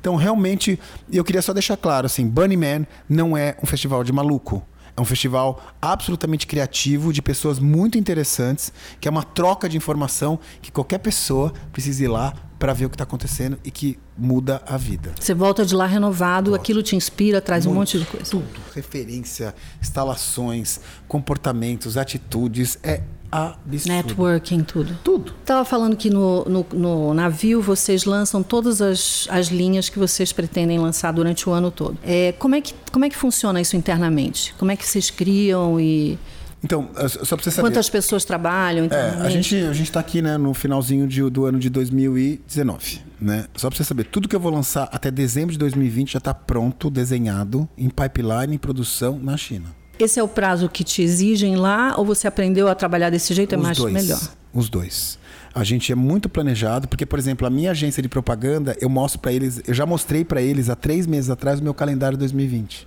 [0.00, 0.78] Então, realmente,
[1.12, 4.64] eu queria só deixar claro, assim, Bunny Man não é um festival de maluco.
[4.96, 10.38] É um festival absolutamente criativo, de pessoas muito interessantes, que é uma troca de informação
[10.60, 14.62] que qualquer pessoa precisa ir lá para ver o que está acontecendo e que muda
[14.66, 15.14] a vida.
[15.18, 18.30] Você volta de lá renovado, aquilo te inspira, traz muito, um monte de coisa.
[18.30, 23.94] Tudo, referência, instalações, comportamentos, atitudes, é absurdo.
[23.94, 24.98] Networking, tudo.
[25.04, 25.32] Tudo.
[25.40, 30.32] Estava falando que no, no, no, navio vocês lançam todas as, as linhas que vocês
[30.32, 31.98] pretendem lançar durante o ano todo.
[32.02, 34.54] É, como, é que, como é que funciona isso internamente?
[34.58, 36.18] Como é que vocês criam e...
[36.62, 36.90] Então,
[37.24, 37.68] só para você saber.
[37.68, 38.86] Quantas pessoas trabalham?
[38.90, 43.00] É, a gente a gente está aqui, né, no finalzinho de, do ano de 2019,
[43.18, 43.46] né?
[43.56, 46.34] Só para você saber, tudo que eu vou lançar até dezembro de 2020 já está
[46.34, 49.79] pronto, desenhado, em pipeline, em produção na China.
[50.04, 53.54] Esse é o prazo que te exigem lá ou você aprendeu a trabalhar desse jeito?
[53.54, 54.20] É mais dois, melhor?
[54.52, 55.18] Os dois.
[55.54, 59.20] A gente é muito planejado, porque, por exemplo, a minha agência de propaganda, eu mostro
[59.20, 62.86] para eles, eu já mostrei para eles há três meses atrás o meu calendário 2020.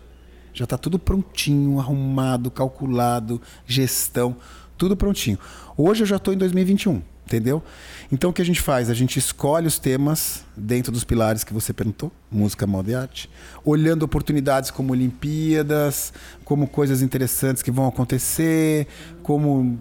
[0.53, 4.35] Já está tudo prontinho, arrumado, calculado, gestão,
[4.77, 5.37] tudo prontinho.
[5.75, 7.63] Hoje eu já estou em 2021, entendeu?
[8.11, 8.89] Então o que a gente faz?
[8.89, 13.29] A gente escolhe os temas dentro dos pilares que você perguntou, música, moda e arte,
[13.63, 16.13] olhando oportunidades como Olimpíadas,
[16.43, 18.87] como coisas interessantes que vão acontecer,
[19.21, 19.79] como,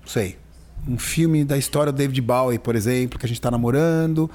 [0.00, 0.36] não sei,
[0.86, 4.30] um filme da história do David Bowie, por exemplo, que a gente está namorando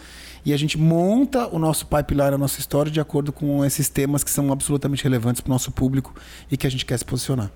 [0.46, 4.24] e a gente monta o nosso pipeline, a nossa história, de acordo com esses temas
[4.24, 6.14] que são absolutamente relevantes para o nosso público
[6.52, 7.50] e que a gente quer se posicionar.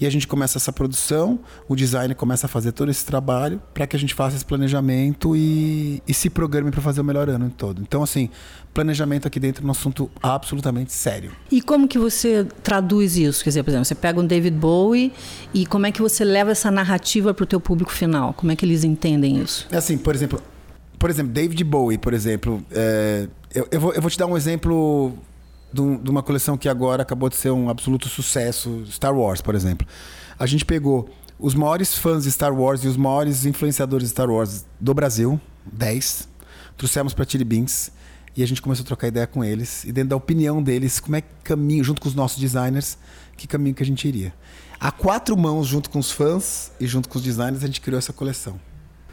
[0.00, 1.38] E a gente começa essa produção,
[1.68, 5.36] o design começa a fazer todo esse trabalho para que a gente faça esse planejamento
[5.36, 7.80] e, e se programe para fazer o melhor ano todo.
[7.80, 8.28] Então, assim,
[8.72, 11.30] planejamento aqui dentro é um assunto absolutamente sério.
[11.50, 13.44] E como que você traduz isso?
[13.44, 15.12] Quer dizer, por exemplo, você pega um David Bowie
[15.52, 18.34] e como é que você leva essa narrativa para o teu público final?
[18.34, 19.66] Como é que eles entendem isso?
[19.70, 20.42] É assim, por exemplo,
[20.98, 24.36] por exemplo, David Bowie, por exemplo, é, eu, eu, vou, eu vou te dar um
[24.36, 25.14] exemplo
[25.74, 29.86] de, uma coleção que agora acabou de ser um absoluto sucesso, Star Wars, por exemplo.
[30.38, 31.08] A gente pegou
[31.38, 35.40] os maiores fãs de Star Wars e os maiores influenciadores de Star Wars do Brasil,
[35.72, 36.28] 10,
[36.76, 37.90] trouxemos para Chili Beans
[38.36, 41.16] e a gente começou a trocar ideia com eles e dentro da opinião deles, como
[41.16, 42.96] é que caminho, junto com os nossos designers,
[43.36, 44.32] que caminho que a gente iria.
[44.78, 47.98] A quatro mãos, junto com os fãs e junto com os designers, a gente criou
[47.98, 48.60] essa coleção.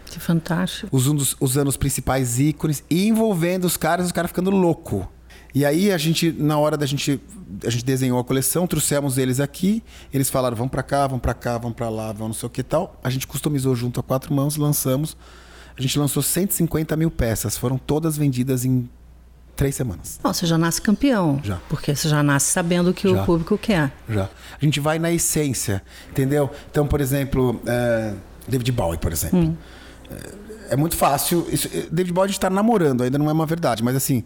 [0.05, 0.95] Que fantástico.
[0.95, 5.09] Usando, usando os principais ícones e envolvendo os caras, os caras ficando louco.
[5.53, 7.19] E aí a gente, na hora da gente,
[7.65, 9.83] a gente desenhou a coleção, trouxemos eles aqui,
[10.13, 12.49] eles falaram, vamos para cá, vamos para cá, vamos para lá, vamos não sei o
[12.49, 12.99] que tal.
[13.03, 15.17] A gente customizou junto a quatro mãos, lançamos.
[15.77, 18.89] A gente lançou 150 mil peças, foram todas vendidas em
[19.55, 20.19] três semanas.
[20.23, 21.39] Não, você já nasce campeão.
[21.43, 21.59] Já.
[21.69, 23.21] Porque você já nasce sabendo o que Já.
[23.21, 23.91] o público quer.
[24.09, 24.23] Já.
[24.59, 26.49] A gente vai na essência, entendeu?
[26.69, 28.13] Então, por exemplo, é,
[28.47, 29.55] David Bowie, por exemplo.
[30.09, 31.47] É, é muito fácil.
[31.51, 34.23] Isso, é, David Bowie a gente está namorando, ainda não é uma verdade, mas assim.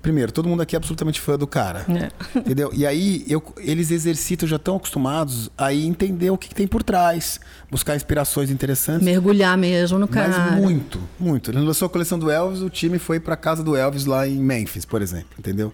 [0.00, 1.84] Primeiro, todo mundo aqui é absolutamente fã do cara.
[1.88, 2.38] É.
[2.38, 2.70] Entendeu?
[2.72, 6.82] E aí, eu, eles exercitam, já estão acostumados a entender o que, que tem por
[6.82, 7.40] trás,
[7.70, 9.04] buscar inspirações interessantes.
[9.04, 10.28] Mergulhar mesmo no cara.
[10.28, 11.50] Mas muito, muito.
[11.50, 14.38] Ele lançou a coleção do Elvis, o time foi para casa do Elvis lá em
[14.38, 15.72] Memphis, por exemplo, entendeu?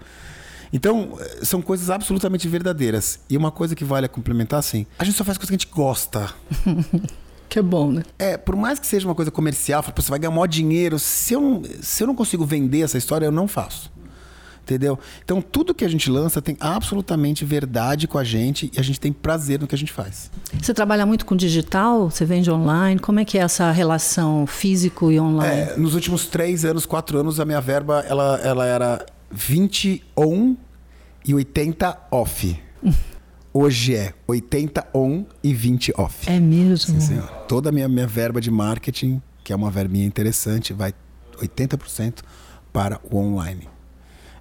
[0.72, 3.20] Então, eh, são coisas absolutamente verdadeiras.
[3.30, 5.58] E uma coisa que vale a complementar, assim, a gente só faz coisa que a
[5.58, 6.30] gente gosta.
[7.46, 8.02] Que é bom, né?
[8.18, 10.98] É, por mais que seja uma coisa comercial, fala, "Pô, você vai ganhar maior dinheiro,
[10.98, 13.92] se eu, não, se eu não consigo vender essa história, eu não faço.
[14.64, 14.98] Entendeu?
[15.22, 18.98] Então, tudo que a gente lança tem absolutamente verdade com a gente e a gente
[18.98, 20.30] tem prazer no que a gente faz.
[20.58, 22.10] Você trabalha muito com digital?
[22.10, 22.98] Você vende online?
[22.98, 25.72] Como é que é essa relação físico e online?
[25.72, 30.56] É, nos últimos três anos, quatro anos, a minha verba ela, ela era 20 on
[31.26, 32.58] e 80 off.
[33.52, 36.28] Hoje é 80 on e 20 off.
[36.28, 36.94] É mesmo?
[36.94, 37.28] Sim, senhor.
[37.46, 40.94] Toda a minha, minha verba de marketing, que é uma verbinha interessante, vai
[41.36, 42.22] 80%
[42.72, 43.73] para o online.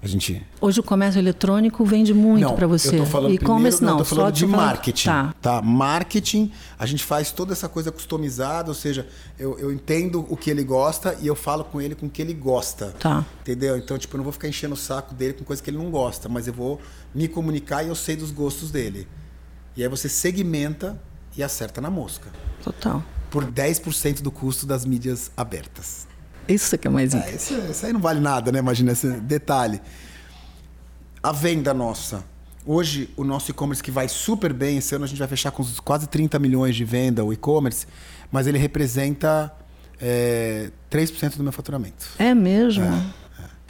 [0.04, 0.45] A gente.
[0.60, 2.89] Hoje o comércio eletrônico vende muito não, para você.
[2.89, 5.06] Eu tô falando E-commerce primeiro, não, eu tô falando de tô falando- marketing.
[5.06, 5.36] Tá.
[5.41, 5.62] tá.
[5.62, 9.08] Marketing, a gente faz toda essa coisa customizada, ou seja,
[9.39, 12.22] eu, eu entendo o que ele gosta e eu falo com ele com o que
[12.22, 12.93] ele gosta.
[12.99, 13.26] Tá.
[13.39, 13.78] Entendeu?
[13.78, 15.89] Então, tipo, eu não vou ficar enchendo o saco dele com coisa que ele não
[15.89, 16.82] gosta, mas eu vou
[17.16, 19.08] me comunicar e eu sei dos gostos dele.
[19.78, 21.01] E aí você segmenta
[21.38, 22.30] e acerta na mosca.
[22.62, 23.01] Total.
[23.32, 26.12] Por 10% do custo das mídias abertas.
[26.48, 27.38] Isso que é mais É, incrível.
[27.39, 28.60] isso, isso aí não vale nada, né?
[28.60, 29.82] Imagina esse detalhe.
[31.22, 32.24] A venda nossa.
[32.66, 35.64] Hoje, o nosso e-commerce que vai super bem, esse ano a gente vai fechar com
[35.84, 37.86] quase 30 milhões de venda, o e-commerce,
[38.32, 39.54] mas ele representa
[40.02, 42.06] é, 3% do meu faturamento.
[42.18, 42.86] É mesmo?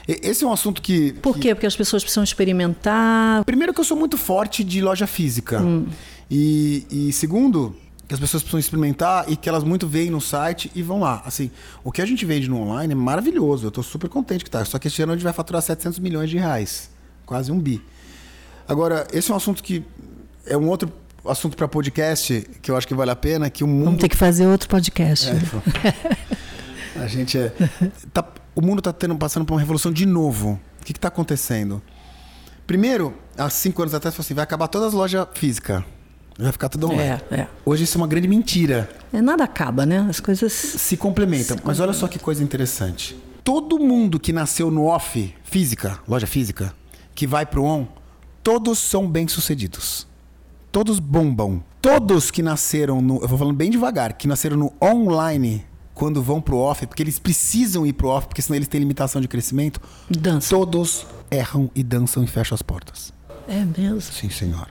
[0.08, 1.14] E- Esse é um assunto que.
[1.14, 1.56] Por que- quê?
[1.56, 3.44] Porque as pessoas precisam experimentar.
[3.46, 5.62] Primeiro que eu sou muito forte de loja física.
[5.62, 5.88] Hum.
[6.30, 7.76] E, e segundo,
[8.14, 11.24] que as pessoas precisam experimentar e que elas muito veem no site e vão lá.
[11.26, 11.50] Assim,
[11.84, 13.66] o que a gente vende no online é maravilhoso.
[13.66, 14.64] Eu estou super contente que tá.
[14.64, 16.92] Só que esse ano a gente vai faturar 700 milhões de reais.
[17.26, 17.84] Quase um bi.
[18.68, 19.84] Agora, esse é um assunto que
[20.46, 20.92] é um outro
[21.26, 24.10] assunto para podcast que eu acho que vale a pena, que o mundo Vamos ter
[24.10, 25.30] que fazer outro podcast.
[26.96, 27.52] É, a gente é.
[28.14, 30.60] tá- o mundo está passando por uma revolução de novo.
[30.82, 31.82] O que está acontecendo?
[32.68, 35.84] Primeiro, há cinco anos atrás, falou assim: vai acabar todas as lojas físicas.
[36.38, 37.22] Vai ficar tudo online.
[37.30, 37.48] É, é.
[37.66, 38.90] Hoje isso é uma grande mentira.
[39.12, 40.06] É, Nada acaba, né?
[40.10, 40.52] As coisas.
[40.52, 41.58] Se complementam.
[41.64, 43.16] Mas olha só que coisa interessante.
[43.44, 46.74] Todo mundo que nasceu no off, física, loja física,
[47.14, 47.86] que vai pro on,
[48.42, 50.08] todos são bem-sucedidos.
[50.72, 51.64] Todos bombam.
[51.82, 53.22] Todos que nasceram no.
[53.22, 57.20] Eu vou falando bem devagar, que nasceram no online, quando vão pro off, porque eles
[57.20, 59.80] precisam ir pro off, porque senão eles têm limitação de crescimento,
[60.10, 60.50] Dança.
[60.50, 63.14] todos erram e dançam e fecham as portas.
[63.48, 64.02] É mesmo.
[64.02, 64.70] Sim, senhora.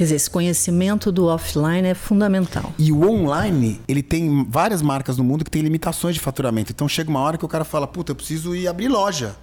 [0.00, 2.72] Quer dizer, esse conhecimento do offline é fundamental.
[2.78, 6.72] E o online, ele tem várias marcas no mundo que tem limitações de faturamento.
[6.72, 9.36] Então chega uma hora que o cara fala, puta, eu preciso ir abrir loja.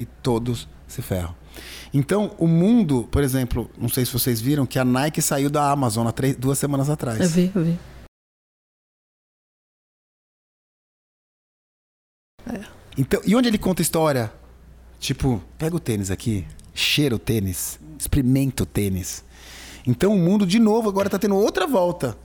[0.00, 1.32] E todos se ferram.
[1.94, 5.70] Então, o mundo, por exemplo, não sei se vocês viram que a Nike saiu da
[5.70, 7.20] Amazon há três, duas semanas atrás.
[7.20, 7.78] Eu vi, eu vi.
[12.52, 12.64] É.
[12.98, 14.32] Então, e onde ele conta história?
[14.98, 16.44] Tipo, pega o tênis aqui,
[16.74, 19.29] cheira o tênis, experimenta o tênis.
[19.86, 22.16] Então o mundo, de novo, agora está tendo outra volta.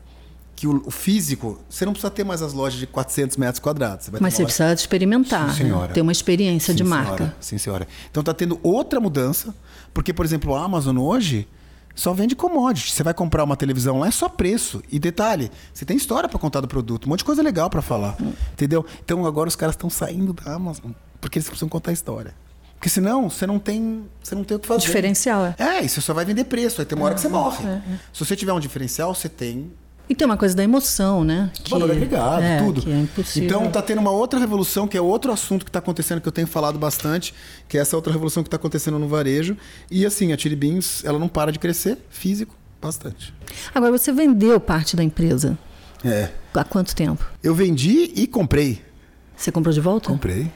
[0.55, 4.05] Que o, o, físico, você não precisa ter mais as lojas de 400 metros quadrados.
[4.05, 5.89] Você Mas você precisa experimentar, Sim, né?
[5.93, 7.05] ter uma experiência Sim, de senhora.
[7.09, 7.35] marca.
[7.41, 7.85] Sim, senhora.
[8.09, 9.53] Então está tendo outra mudança,
[9.93, 11.45] porque, por exemplo, a Amazon hoje
[11.93, 12.93] só vende commodity.
[12.93, 14.81] Você vai comprar uma televisão lá, é só preço.
[14.89, 17.81] E detalhe, você tem história para contar do produto, um monte de coisa legal para
[17.81, 18.15] falar.
[18.53, 18.85] Entendeu?
[19.03, 22.33] Então agora os caras estão saindo da Amazon, porque eles precisam contar história.
[22.75, 24.81] Porque senão você não tem, você não tem o que fazer.
[24.81, 25.55] Diferencial, é.
[25.57, 27.65] É, e você só vai vender preço, vai ter uma hora que você morre.
[27.65, 27.81] É, é.
[28.13, 29.71] Se você tiver um diferencial, você tem
[30.07, 31.51] e tem uma coisa da emoção, né?
[31.53, 32.81] Que, Valor agregado, é, tudo.
[32.81, 33.47] Que é impossível.
[33.47, 36.31] Então tá tendo uma outra revolução, que é outro assunto que está acontecendo, que eu
[36.31, 37.33] tenho falado bastante,
[37.67, 39.57] que é essa outra revolução que está acontecendo no varejo.
[39.89, 43.33] E assim, a Chili Beans, ela não para de crescer, físico, bastante.
[43.73, 45.57] Agora, você vendeu parte da empresa.
[46.03, 46.29] É.
[46.53, 47.25] Há quanto tempo?
[47.41, 48.83] Eu vendi e comprei.
[49.35, 50.09] Você comprou de volta?
[50.09, 50.51] Comprei.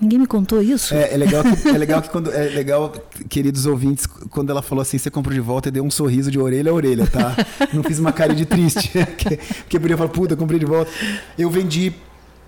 [0.00, 0.94] Ninguém me contou isso.
[0.94, 2.32] É, é legal que, é legal que quando.
[2.32, 2.92] É legal,
[3.28, 6.38] queridos ouvintes, quando ela falou assim, você comprou de volta e deu um sorriso de
[6.38, 7.36] orelha a orelha, tá?
[7.72, 8.90] Não fiz uma cara de triste.
[9.18, 9.36] que,
[9.68, 10.90] que podia falar, puta, comprei de volta.
[11.36, 11.92] Eu vendi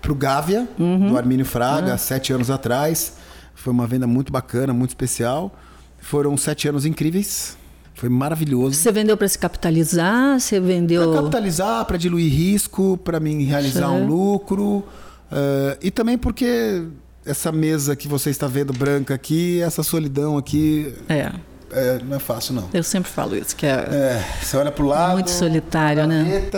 [0.01, 1.09] pro Gávea, uhum.
[1.09, 1.97] do Armínio Fraga, uhum.
[1.97, 3.17] sete anos atrás.
[3.53, 5.53] Foi uma venda muito bacana, muito especial.
[5.99, 7.57] Foram sete anos incríveis.
[7.93, 8.75] Foi maravilhoso.
[8.75, 10.39] Você vendeu para se capitalizar?
[10.39, 11.11] Você vendeu.
[11.11, 14.83] Para capitalizar, para diluir risco, para mim realizar um lucro.
[15.31, 16.83] Uh, e também porque
[17.25, 20.93] essa mesa que você está vendo branca aqui, essa solidão aqui.
[21.07, 21.31] É.
[21.71, 22.69] é não é fácil, não.
[22.73, 23.69] Eu sempre falo isso, que é.
[23.69, 25.13] é você olha pro lado.
[25.13, 26.49] Muito solitário, né?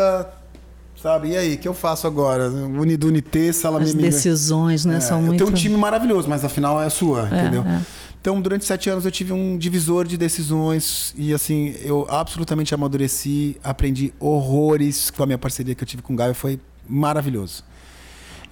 [1.02, 1.32] Sabe?
[1.32, 2.50] E aí, o que eu faço agora?
[2.50, 4.96] Unidunité, salame As decisões, né?
[4.96, 5.34] É, são muito.
[5.34, 7.62] Eu tenho um time maravilhoso, mas afinal é a sua, é, entendeu?
[7.64, 7.82] É.
[8.22, 13.58] Então, durante sete anos eu tive um divisor de decisões e, assim, eu absolutamente amadureci,
[13.62, 16.58] aprendi horrores com a minha parceria que eu tive com o Gaio, foi
[16.88, 17.66] maravilhoso.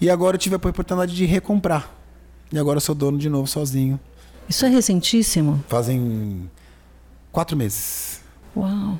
[0.01, 2.00] E agora eu tive a oportunidade de recomprar.
[2.51, 3.99] E agora eu sou dono de novo sozinho.
[4.49, 5.63] Isso é recentíssimo?
[5.67, 6.49] Fazem
[7.31, 8.19] quatro meses.
[8.55, 8.99] Uau!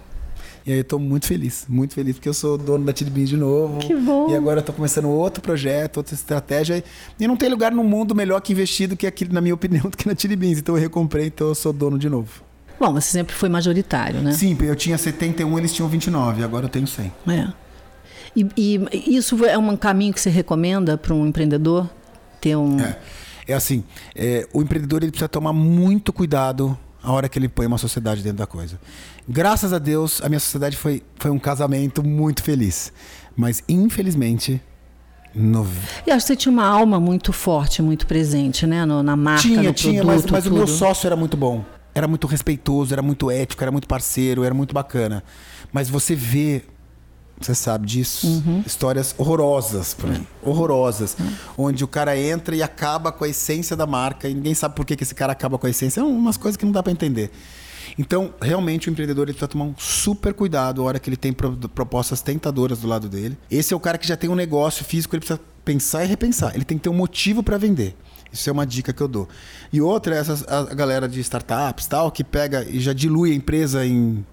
[0.65, 3.35] E aí eu tô muito feliz, muito feliz porque eu sou dono da Tilibin de
[3.35, 3.79] novo.
[3.79, 4.29] Que bom!
[4.29, 6.83] E agora eu tô começando outro projeto, outra estratégia.
[7.19, 9.97] E não tem lugar no mundo melhor que investido que aqui, na minha opinião, do
[9.97, 10.59] que na Tilibins.
[10.59, 12.43] Então eu recomprei, então eu sou dono de novo.
[12.79, 14.31] Bom, você sempre foi majoritário, né?
[14.31, 17.11] Sim, eu tinha 71, eles tinham 29, agora eu tenho 100.
[17.27, 17.47] É.
[18.35, 21.89] E, e isso é um caminho que você recomenda para um empreendedor?
[22.39, 22.79] Ter um...
[22.79, 22.97] É.
[23.47, 23.83] É assim,
[24.15, 28.21] é, o empreendedor ele precisa tomar muito cuidado a hora que ele põe uma sociedade
[28.21, 28.79] dentro da coisa.
[29.27, 32.93] Graças a Deus, a minha sociedade foi, foi um casamento muito feliz.
[33.35, 34.61] Mas, infelizmente,
[35.33, 35.65] no...
[36.05, 38.85] E acho que você tinha uma alma muito forte, muito presente, né?
[38.85, 41.63] No, na marca, tinha, no tinha, produto, mas, mas o meu sócio era muito bom.
[41.93, 45.23] Era muito respeitoso, era muito ético, era muito parceiro, era muito bacana.
[45.73, 46.63] Mas você vê
[47.45, 48.27] você sabe disso.
[48.27, 48.63] Uhum.
[48.65, 50.25] Histórias horrorosas, por mim.
[50.41, 51.15] Horrorosas.
[51.19, 51.65] Uhum.
[51.67, 54.85] Onde o cara entra e acaba com a essência da marca e ninguém sabe por
[54.85, 56.01] que, que esse cara acaba com a essência.
[56.01, 57.31] É umas coisas que não dá para entender.
[57.97, 61.33] Então, realmente, o empreendedor ele precisa tomar um super cuidado a hora que ele tem
[61.33, 63.37] propostas tentadoras do lado dele.
[63.49, 66.55] Esse é o cara que já tem um negócio físico, ele precisa pensar e repensar.
[66.55, 67.95] Ele tem que ter um motivo para vender.
[68.31, 69.27] Isso é uma dica que eu dou.
[69.73, 73.35] E outra é essa, a galera de startups tal, que pega e já dilui a
[73.35, 74.25] empresa em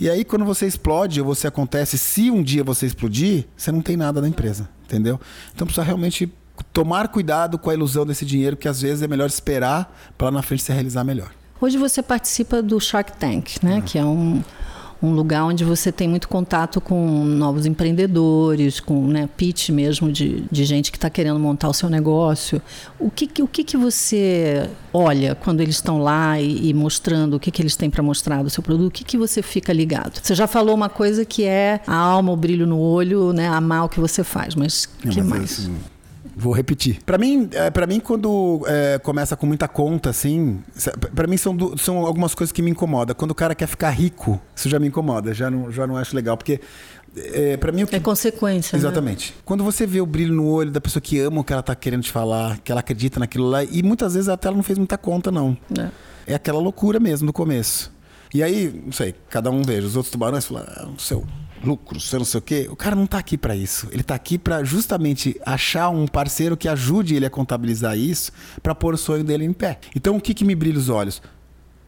[0.00, 3.80] e aí, quando você explode ou você acontece, se um dia você explodir, você não
[3.80, 5.20] tem nada na empresa, entendeu?
[5.54, 6.32] Então precisa realmente
[6.72, 10.32] tomar cuidado com a ilusão desse dinheiro, que às vezes é melhor esperar para lá
[10.32, 11.30] na frente se realizar melhor.
[11.60, 13.76] Hoje você participa do Shark Tank, né?
[13.76, 13.82] Uhum.
[13.82, 14.42] Que é um,
[15.02, 20.44] um lugar onde você tem muito contato com novos empreendedores, com né, pitch mesmo de,
[20.50, 22.62] de gente que está querendo montar o seu negócio.
[22.98, 27.40] O que, o que, que você olha quando eles estão lá e, e, mostrando o
[27.40, 28.88] que, que eles têm para mostrar do seu produto?
[28.88, 30.20] O que, que você fica ligado?
[30.22, 33.86] Você já falou uma coisa que é a alma, o brilho no olho, né, amar
[33.86, 35.42] o que você faz, mas o que mais?
[35.42, 35.70] É isso,
[36.34, 37.00] Vou repetir.
[37.04, 40.62] Para mim, é, para mim quando é, começa com muita conta, assim,
[41.14, 43.14] para mim são, são algumas coisas que me incomodam.
[43.14, 46.16] Quando o cara quer ficar rico, isso já me incomoda, já não, já não acho
[46.16, 46.60] legal, porque
[47.16, 47.96] é, para mim o que...
[47.96, 48.76] é consequência.
[48.76, 48.80] Né?
[48.80, 49.32] Exatamente.
[49.32, 49.42] Né?
[49.44, 51.74] Quando você vê o brilho no olho da pessoa que ama o que ela tá
[51.74, 54.78] querendo te falar, que ela acredita naquilo lá, e muitas vezes até ela não fez
[54.78, 55.56] muita conta, não.
[55.78, 57.92] É, é aquela loucura mesmo no começo.
[58.34, 61.24] E aí, não sei, cada um veja, os outros tubarões falam, ah, o seu
[61.64, 62.68] lucro, você não sei o quê.
[62.70, 63.88] O cara não está aqui para isso.
[63.90, 68.32] Ele está aqui para justamente achar um parceiro que ajude ele a contabilizar isso
[68.62, 69.78] para pôr o sonho dele em pé.
[69.94, 71.22] Então, o que, que me brilha os olhos?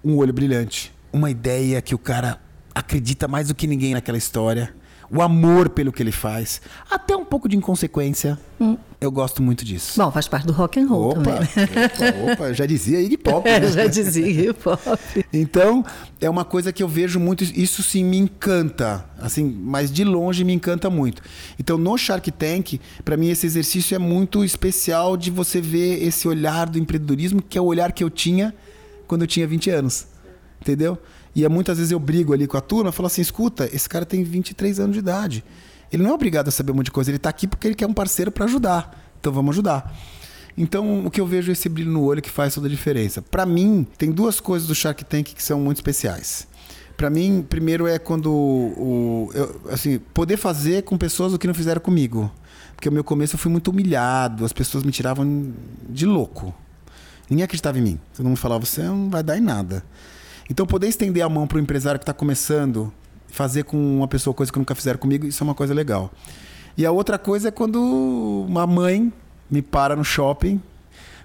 [0.04, 2.40] Um olho brilhante, uma ideia que o cara
[2.74, 4.74] acredita mais do que ninguém naquela história,
[5.10, 8.38] o amor pelo que ele faz, até um pouco de inconsequência.
[8.60, 8.76] Hum.
[9.00, 10.00] Eu gosto muito disso.
[10.00, 11.40] Bom, faz parte do rock and roll opa, também.
[11.42, 13.44] Opa, opa, já dizia Iggy Pop.
[13.50, 13.70] Né?
[13.70, 14.80] já dizia Iggy Pop.
[15.32, 15.84] Então,
[16.20, 20.42] é uma coisa que eu vejo muito, isso sim me encanta, assim, mas de longe
[20.42, 21.22] me encanta muito.
[21.58, 26.26] Então, no Shark Tank, para mim esse exercício é muito especial de você ver esse
[26.26, 28.54] olhar do empreendedorismo, que é o olhar que eu tinha
[29.06, 30.06] quando eu tinha 20 anos.
[30.60, 30.98] Entendeu?
[31.34, 34.06] E é, muitas vezes eu brigo ali com a turma, falo assim: escuta, esse cara
[34.06, 35.44] tem 23 anos de idade.
[35.92, 37.74] Ele não é obrigado a saber um monte de coisa, ele está aqui porque ele
[37.74, 39.14] quer um parceiro para ajudar.
[39.20, 39.96] Então vamos ajudar.
[40.56, 43.20] Então, o que eu vejo é esse brilho no olho que faz toda a diferença.
[43.20, 46.46] Para mim, tem duas coisas do Shark Tank que são muito especiais.
[46.96, 51.54] Para mim, primeiro é quando o, eu, assim, poder fazer com pessoas o que não
[51.54, 52.30] fizeram comigo.
[52.76, 55.52] Porque no meu começo eu fui muito humilhado, as pessoas me tiravam
[55.88, 56.54] de louco.
[57.28, 58.00] Ninguém acreditava em mim.
[58.16, 59.84] Todo mundo falava, você não vai dar em nada.
[60.50, 62.92] Então, poder estender a mão para o empresário que está começando,
[63.28, 66.10] fazer com uma pessoa coisa que nunca fizeram comigo, isso é uma coisa legal.
[66.76, 67.80] E a outra coisa é quando
[68.48, 69.12] uma mãe
[69.50, 70.60] me para no shopping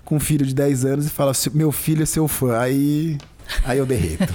[0.05, 2.59] com um filho de 10 anos e fala: Meu filho é seu fã.
[2.59, 3.17] Aí.
[3.65, 4.31] Aí eu derreto.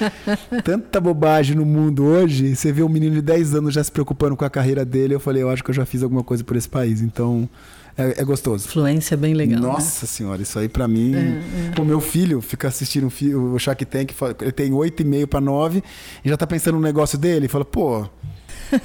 [0.62, 2.54] Tanta bobagem no mundo hoje.
[2.54, 5.14] Você vê um menino de 10 anos já se preocupando com a carreira dele.
[5.14, 7.00] Eu falei, eu acho que eu já fiz alguma coisa por esse país.
[7.00, 7.48] Então,
[7.96, 8.66] é, é gostoso.
[8.68, 9.60] Influência bem legal.
[9.60, 9.66] Né?
[9.66, 10.08] Nossa né?
[10.08, 11.14] senhora, isso aí para mim.
[11.14, 11.80] É, é.
[11.80, 15.82] O meu filho fica assistindo o Shark Tank, ele tem oito e meio para nove
[16.24, 17.48] e já tá pensando no negócio dele.
[17.48, 18.06] Fala, pô,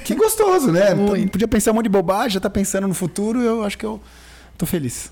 [0.04, 0.94] que gostoso, né?
[1.30, 3.40] Podia pensar um monte de bobagem, já tá pensando no futuro.
[3.40, 4.00] Eu acho que eu
[4.58, 5.10] tô feliz.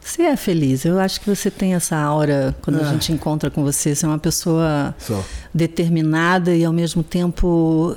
[0.00, 0.84] Você é feliz.
[0.84, 2.90] Eu acho que você tem essa aura quando a é.
[2.90, 3.94] gente encontra com você.
[3.94, 5.24] Você é uma pessoa Sou.
[5.52, 7.96] determinada e ao mesmo tempo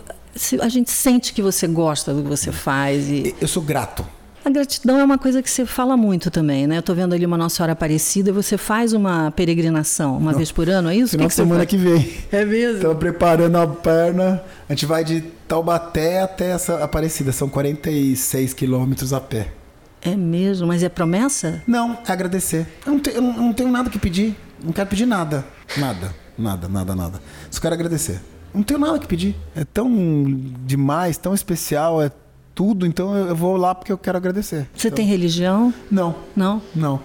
[0.61, 3.07] a gente sente que você gosta do que você faz.
[3.07, 3.35] E...
[3.39, 4.05] Eu sou grato.
[4.45, 6.77] A gratidão é uma coisa que você fala muito também, né?
[6.77, 10.37] Eu tô vendo ali uma Nossa Senhora Aparecida e você faz uma peregrinação uma Não.
[10.37, 11.11] vez por ano, é isso?
[11.11, 12.13] Final que semana que vem.
[12.29, 12.75] É mesmo?
[12.75, 14.43] Estamos preparando a perna.
[14.67, 17.31] A gente vai de Taubaté até essa Aparecida.
[17.31, 19.47] São 46 quilômetros a pé.
[20.01, 20.67] É mesmo?
[20.67, 21.63] Mas é promessa?
[21.65, 22.67] Não, é agradecer.
[22.85, 24.35] Eu não, tenho, eu não tenho nada que pedir.
[24.61, 25.45] Não quero pedir nada.
[25.77, 26.13] Nada.
[26.37, 27.21] Nada, nada, nada.
[27.49, 28.19] Só quero agradecer.
[28.53, 29.35] Não tenho nada que pedir.
[29.55, 29.89] É tão
[30.65, 32.11] demais, tão especial, é
[32.53, 34.67] tudo, então eu vou lá porque eu quero agradecer.
[34.75, 35.73] Você então, tem religião?
[35.89, 36.15] Não.
[36.35, 36.61] Não?
[36.75, 36.99] Não.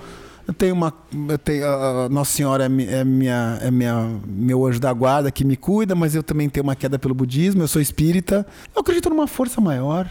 [0.47, 0.93] Eu tenho uma.
[1.29, 5.45] Eu tenho, a Nossa Senhora é, é, minha, é minha, meu anjo da guarda que
[5.45, 8.47] me cuida, mas eu também tenho uma queda pelo budismo, eu sou espírita.
[8.75, 10.11] Eu acredito numa força maior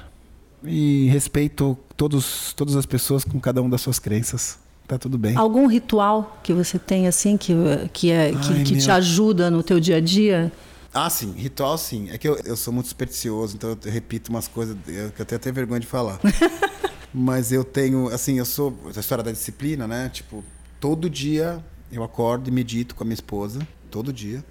[0.63, 4.59] e respeito todos, todas as pessoas com cada uma das suas crenças.
[4.87, 5.35] Tá tudo bem.
[5.35, 7.53] Algum ritual que você tem assim que,
[7.91, 10.51] que, é, que, Ai, que te ajuda no teu dia a dia?
[10.93, 12.09] Ah, sim, ritual sim.
[12.09, 15.39] É que eu, eu sou muito supersticioso, então eu repito umas coisas que eu tenho
[15.39, 16.19] até vergonha de falar.
[17.13, 18.77] Mas eu tenho, assim, eu sou.
[18.95, 20.09] A história da disciplina, né?
[20.09, 20.43] Tipo,
[20.79, 24.43] todo dia eu acordo e medito com a minha esposa, todo dia.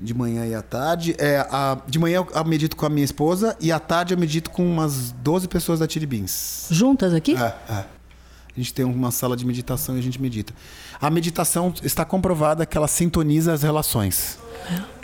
[0.00, 1.14] De manhã e à tarde.
[1.18, 4.50] É, a, de manhã eu medito com a minha esposa e à tarde eu medito
[4.50, 6.68] com umas 12 pessoas da Tiribins.
[6.70, 7.34] Juntas aqui?
[7.36, 7.72] É, é.
[7.72, 10.52] A gente tem uma sala de meditação e a gente medita.
[11.00, 14.38] A meditação está comprovada que ela sintoniza as relações.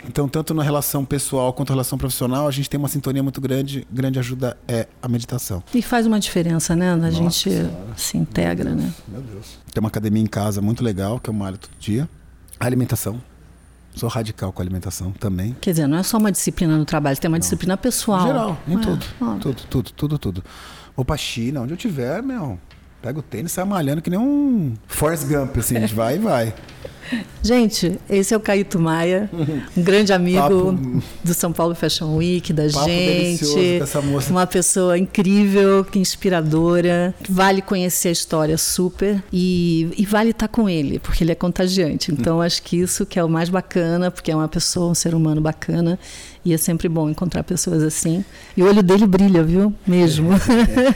[0.07, 3.41] Então, tanto na relação pessoal quanto na relação profissional, a gente tem uma sintonia muito
[3.41, 3.87] grande.
[3.91, 5.63] Grande ajuda é a meditação.
[5.73, 6.91] E faz uma diferença, né?
[6.91, 7.73] A Nossa gente senhora.
[7.97, 8.93] se integra, Meu né?
[9.07, 9.57] Meu Deus.
[9.73, 12.07] Tem uma academia em casa muito legal, que eu malho todo dia.
[12.59, 13.21] A alimentação.
[13.95, 15.55] Sou radical com a alimentação também.
[15.59, 17.39] Quer dizer, não é só uma disciplina no trabalho, tem uma não.
[17.39, 18.23] disciplina pessoal.
[18.23, 18.79] Em geral, em é.
[18.79, 19.05] tudo.
[19.39, 20.43] Tudo, tudo, tudo, tudo.
[20.95, 22.59] Vou pra China, onde eu tiver, meu.
[23.05, 26.15] Pega o tênis e sai malhando que nem um Forrest Gump, assim, a gente vai
[26.15, 26.51] e vai.
[27.43, 29.29] Gente, esse é o Caíto Maia,
[29.77, 33.45] um grande amigo Papo, do São Paulo Fashion Week, da gente.
[34.27, 37.13] Uma pessoa incrível, que inspiradora.
[37.29, 42.11] Vale conhecer a história super e, e vale estar com ele, porque ele é contagiante.
[42.11, 45.13] Então, acho que isso que é o mais bacana, porque é uma pessoa, um ser
[45.13, 45.99] humano bacana
[46.45, 48.23] e é sempre bom encontrar pessoas assim.
[48.55, 49.73] E o olho dele brilha, viu?
[49.85, 50.29] Mesmo.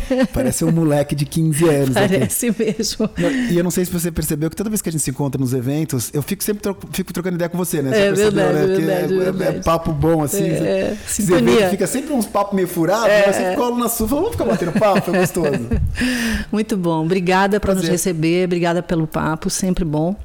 [0.10, 0.26] É, é.
[0.26, 1.94] Parece um moleque de 15 anos.
[1.96, 2.64] Parece aqui.
[2.64, 3.10] mesmo.
[3.50, 5.42] E eu não sei se você percebeu que toda vez que a gente se encontra
[5.42, 7.90] nos eventos, eu fico sempre tro fico trocando ideia com você, né?
[7.90, 8.68] Você é, verdade, né?
[8.68, 9.58] verdade, é, verdade.
[9.58, 10.44] é, papo bom, assim.
[10.44, 10.98] É, é.
[11.08, 11.70] Sintonia.
[11.70, 14.06] fica sempre uns papos meio furados, é, mas você cola na sua.
[14.06, 15.68] Vamos ficar batendo papo, é gostoso.
[16.52, 17.04] Muito bom.
[17.04, 20.16] Obrigada por nos receber, obrigada pelo papo, sempre bom.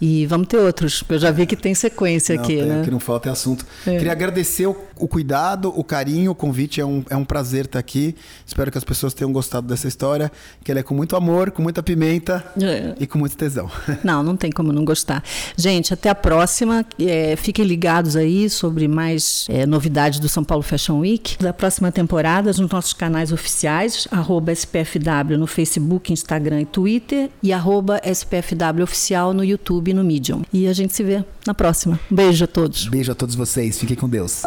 [0.00, 1.04] E vamos ter outros.
[1.08, 2.82] Eu já vi que tem sequência não, aqui, tem, né?
[2.82, 3.66] que não falta é assunto.
[3.86, 3.98] É.
[3.98, 6.80] Queria agradecer o, o, cuidado, o carinho, o convite.
[6.80, 8.16] É um, é um prazer estar aqui.
[8.46, 10.32] Espero que as pessoas tenham gostado dessa história.
[10.64, 12.94] Que ela é com muito amor, com muita pimenta é.
[12.98, 13.70] e com muito tesão.
[14.02, 15.22] Não, não tem como não gostar.
[15.56, 16.86] Gente, até a próxima.
[16.98, 21.36] É, fiquem ligados aí sobre mais é, novidades do São Paulo Fashion Week.
[21.38, 27.52] Da próxima temporada, nos nossos canais oficiais, arroba SPFW no Facebook, Instagram e Twitter, e
[27.52, 30.42] arroba SPFW Oficial no YouTube no Medium.
[30.52, 31.98] E a gente se vê na próxima.
[32.10, 32.88] Beijo a todos.
[32.88, 33.78] Beijo a todos vocês.
[33.78, 34.42] Fiquem com Deus.